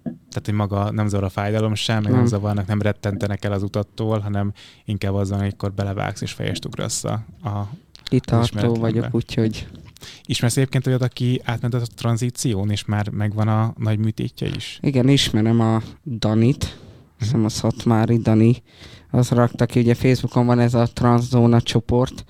Tehát, 0.03 0.45
hogy 0.45 0.55
maga 0.55 0.91
nem 0.91 1.09
zavar 1.09 1.25
a 1.25 1.29
fájdalom 1.29 1.75
sem, 1.75 2.03
meg 2.03 2.11
nem. 2.11 2.15
nem 2.15 2.27
zavarnak, 2.27 2.67
nem 2.67 2.83
rettentenek 2.83 3.45
el 3.45 3.53
az 3.53 3.63
utattól, 3.63 4.19
hanem 4.19 4.53
inkább 4.85 5.15
az 5.15 5.31
van, 5.31 5.39
amikor 5.39 5.73
belevágsz 5.73 6.21
és 6.21 6.33
fejest 6.33 6.65
ugrasz 6.65 7.05
a, 7.05 7.25
a 7.43 7.69
Kitartó 8.09 8.75
vagyok, 8.75 9.07
úgyhogy... 9.11 9.67
Ismersz 10.25 10.57
egyébként 10.57 10.87
olyat, 10.87 11.03
aki 11.03 11.41
átment 11.45 11.75
a 11.75 11.83
tranzíción, 11.95 12.71
és 12.71 12.85
már 12.85 13.09
megvan 13.09 13.49
a 13.49 13.75
nagy 13.79 13.99
műtétje 13.99 14.49
is? 14.57 14.79
Igen, 14.83 15.09
ismerem 15.09 15.61
a 15.61 15.83
Danit, 16.05 16.65
uh-huh. 16.65 16.79
hiszem 17.19 17.45
a 17.45 17.49
Szatmári 17.49 18.17
Dani, 18.17 18.63
az 19.11 19.29
rakta 19.29 19.67
ki, 19.67 19.81
ugye 19.81 19.95
Facebookon 19.95 20.47
van 20.47 20.59
ez 20.59 20.75
a 20.75 20.87
transzóna 20.93 21.61
csoport, 21.61 22.25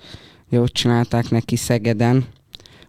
jó 0.49 0.67
csinálták 0.67 1.29
neki 1.29 1.55
Szegeden, 1.55 2.25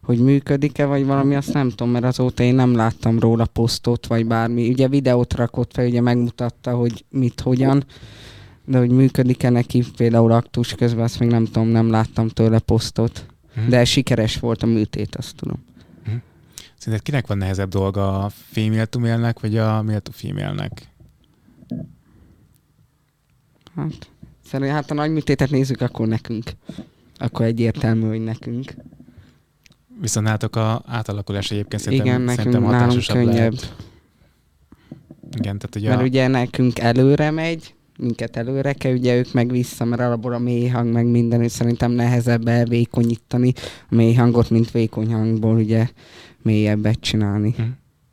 hogy 0.02 0.18
működik-e, 0.18 0.84
vagy 0.84 1.06
valami, 1.06 1.34
azt 1.34 1.52
nem 1.52 1.68
tudom, 1.68 1.90
mert 1.90 2.04
azóta 2.04 2.42
én 2.42 2.54
nem 2.54 2.74
láttam 2.74 3.18
róla 3.18 3.46
posztot, 3.46 4.06
vagy 4.06 4.26
bármi. 4.26 4.68
Ugye 4.68 4.88
videót 4.88 5.34
rakott 5.34 5.72
fel, 5.72 5.86
ugye 5.86 6.00
megmutatta, 6.00 6.74
hogy 6.74 7.04
mit, 7.10 7.40
hogyan, 7.40 7.84
de 8.70 8.78
hogy 8.78 8.90
működik-e 8.90 9.50
neki 9.50 9.84
például 9.96 10.32
aktus 10.32 10.74
közben, 10.74 11.04
azt 11.04 11.18
még 11.18 11.28
nem 11.28 11.44
tudom, 11.44 11.68
nem 11.68 11.90
láttam 11.90 12.28
tőle 12.28 12.58
posztot. 12.58 13.26
Hmm. 13.54 13.68
De 13.68 13.84
sikeres 13.84 14.38
volt 14.38 14.62
a 14.62 14.66
műtét, 14.66 15.16
azt 15.16 15.36
tudom. 15.36 15.64
Hmm. 16.04 16.22
Szerinted 16.76 17.06
kinek 17.06 17.26
van 17.26 17.38
nehezebb 17.38 17.68
dolga, 17.68 18.24
a 18.24 18.28
female 18.28 18.84
to 18.84 18.98
male-nek, 18.98 19.40
vagy 19.40 19.56
a 19.56 19.82
male 19.82 19.98
to 19.98 20.10
female-nek? 20.12 20.88
Hát, 23.76 24.10
szerintem, 24.44 24.74
hát 24.74 24.90
a 24.90 24.94
nagy 24.94 25.12
műtétet 25.12 25.50
nézzük, 25.50 25.80
akkor 25.80 26.06
nekünk. 26.06 26.50
Akkor 27.16 27.46
egyértelmű, 27.46 28.06
hogy 28.06 28.24
nekünk. 28.24 28.74
Viszont 30.00 30.26
nálatok 30.26 30.56
a 30.56 30.82
átalakulás 30.86 31.50
egyébként 31.50 31.82
szerintem, 31.82 32.06
Igen, 32.06 32.20
nekünk 32.20 32.38
szerintem 32.38 32.62
hatásosabb 32.62 33.16
könnyebb. 33.16 33.54
Lehet. 33.54 33.74
Igen, 35.36 35.58
tehát 35.58 35.76
ugye 35.76 35.88
Mert 35.88 36.00
a... 36.00 36.04
ugye 36.04 36.26
nekünk 36.26 36.78
előre 36.78 37.30
megy, 37.30 37.74
minket 38.00 38.36
előre 38.36 38.72
kell, 38.72 38.92
ugye 38.92 39.16
ők 39.16 39.32
meg 39.32 39.50
vissza, 39.50 39.84
mert 39.84 40.02
alapból 40.02 40.32
a 40.32 40.38
mély 40.38 40.66
hang 40.66 40.92
meg 40.92 41.06
minden, 41.06 41.42
és 41.42 41.52
szerintem 41.52 41.92
nehezebb 41.92 42.48
elvékonyítani 42.48 43.52
a 43.90 43.94
mély 43.94 44.14
hangot, 44.14 44.50
mint 44.50 44.70
vékony 44.70 45.12
hangból 45.12 45.56
ugye 45.56 45.88
mélyebbet 46.42 47.00
csinálni. 47.00 47.54
Hm. 47.56 47.62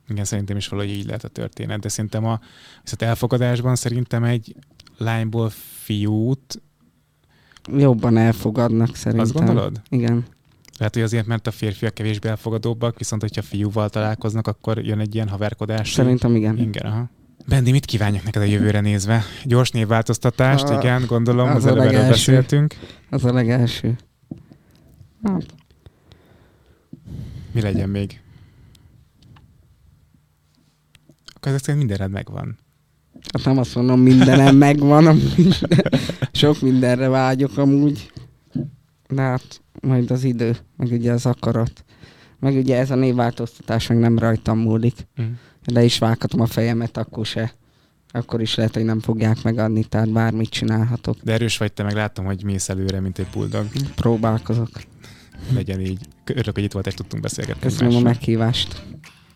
Igen, 0.09 0.23
szerintem 0.25 0.57
is 0.57 0.67
valahogy 0.67 0.91
így 0.91 1.05
lehet 1.05 1.23
a 1.23 1.27
történet, 1.27 1.79
de 1.79 1.89
szerintem 1.89 2.25
a 2.25 2.39
viszont 2.83 3.01
elfogadásban 3.01 3.75
szerintem 3.75 4.23
egy 4.23 4.55
lányból 4.97 5.49
fiút 5.83 6.61
jobban 7.77 8.17
elfogadnak 8.17 8.95
szerintem. 8.95 9.25
Azt 9.25 9.33
gondolod? 9.33 9.81
Igen. 9.89 10.25
Lehet, 10.77 10.93
hogy 10.93 11.03
azért, 11.03 11.25
mert 11.25 11.47
a 11.47 11.51
férfiak 11.51 11.93
kevésbé 11.93 12.29
elfogadóbbak, 12.29 12.97
viszont 12.97 13.21
hogyha 13.21 13.41
fiúval 13.41 13.89
találkoznak, 13.89 14.47
akkor 14.47 14.77
jön 14.85 14.99
egy 14.99 15.15
ilyen 15.15 15.27
haverkodás. 15.27 15.91
Szerintem 15.91 16.35
igen. 16.35 16.57
Igen, 16.57 16.85
aha. 16.85 17.09
Bendi, 17.47 17.71
mit 17.71 17.85
kívánjak 17.85 18.23
neked 18.23 18.41
a 18.41 18.45
jövőre 18.45 18.79
nézve? 18.79 19.23
Gyors 19.43 19.71
névváltoztatást, 19.71 20.63
a, 20.63 20.77
igen, 20.79 21.05
gondolom, 21.05 21.49
az, 21.49 21.55
az 21.55 21.65
előbb 21.65 21.93
erről 21.93 22.07
beszéltünk. 22.07 22.75
Az 23.09 23.25
a 23.25 23.33
legelső. 23.33 23.95
Hát. 25.23 25.45
Mi 27.51 27.61
legyen 27.61 27.89
még? 27.89 28.21
Akkor 31.35 31.51
ezek 31.51 31.59
szerint 31.59 31.77
mindenred 31.77 32.11
megvan. 32.11 32.57
Hát 33.33 33.45
nem 33.45 33.57
azt 33.57 33.75
mondom, 33.75 33.99
mindenem 33.99 34.55
megvan, 34.67 35.03
minden, 35.37 35.91
sok 36.31 36.61
mindenre 36.61 37.07
vágyok 37.07 37.57
amúgy. 37.57 38.11
De 39.09 39.21
hát 39.21 39.61
majd 39.81 40.11
az 40.11 40.23
idő, 40.23 40.57
meg 40.77 40.91
ugye 40.91 41.11
az 41.11 41.25
akarat. 41.25 41.85
Meg 42.39 42.55
ugye 42.55 42.77
ez 42.77 42.91
a 42.91 42.95
névváltoztatás 42.95 43.87
meg 43.87 43.97
nem 43.97 44.19
rajtam 44.19 44.59
múlik. 44.59 45.07
Mm 45.21 45.25
le 45.73 45.83
is 45.83 45.97
vághatom 45.97 46.41
a 46.41 46.45
fejemet, 46.45 46.97
akkor 46.97 47.25
se. 47.25 47.53
Akkor 48.11 48.41
is 48.41 48.55
lehet, 48.55 48.73
hogy 48.73 48.83
nem 48.83 48.99
fogják 48.99 49.43
megadni, 49.43 49.83
tehát 49.83 50.11
bármit 50.11 50.49
csinálhatok. 50.49 51.17
De 51.23 51.33
erős 51.33 51.57
vagy 51.57 51.73
te, 51.73 51.83
meg 51.83 51.93
láttam, 51.93 52.25
hogy 52.25 52.43
mész 52.43 52.69
előre, 52.69 52.99
mint 52.99 53.19
egy 53.19 53.27
bulldog. 53.33 53.67
Próbálkozok. 53.95 54.69
Legyen 55.53 55.79
így. 55.79 55.99
Örülök, 56.25 56.53
hogy 56.53 56.63
itt 56.63 56.71
volt, 56.71 56.87
és 56.87 56.93
tudtunk 56.93 57.23
beszélgetni. 57.23 57.61
Köszönöm 57.61 57.87
mással. 57.87 58.05
a 58.05 58.09
meghívást. 58.09 58.83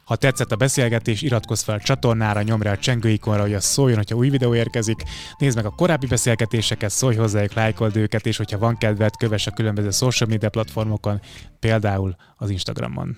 Ha 0.03 0.15
tetszett 0.15 0.51
a 0.51 0.55
beszélgetés, 0.55 1.21
iratkozz 1.21 1.63
fel 1.63 1.75
a 1.75 1.79
csatornára, 1.79 2.41
nyomj 2.41 2.63
rá 2.63 2.71
a 2.71 2.77
csengőikonra, 2.77 3.41
hogy 3.41 3.53
az 3.53 3.63
szóljon, 3.63 3.97
hogyha 3.97 4.15
új 4.15 4.29
videó 4.29 4.55
érkezik. 4.55 5.03
Nézd 5.37 5.55
meg 5.55 5.65
a 5.65 5.69
korábbi 5.69 6.07
beszélgetéseket, 6.07 6.89
szólj 6.89 7.15
hozzájuk, 7.15 7.53
lájkold 7.53 7.95
őket, 7.95 8.25
és 8.25 8.37
hogyha 8.37 8.57
van 8.57 8.77
kedved, 8.77 9.15
kövess 9.15 9.47
a 9.47 9.51
különböző 9.51 9.89
social 9.89 10.29
media 10.29 10.49
platformokon, 10.49 11.21
például 11.59 12.15
az 12.35 12.49
Instagramon. 12.49 13.17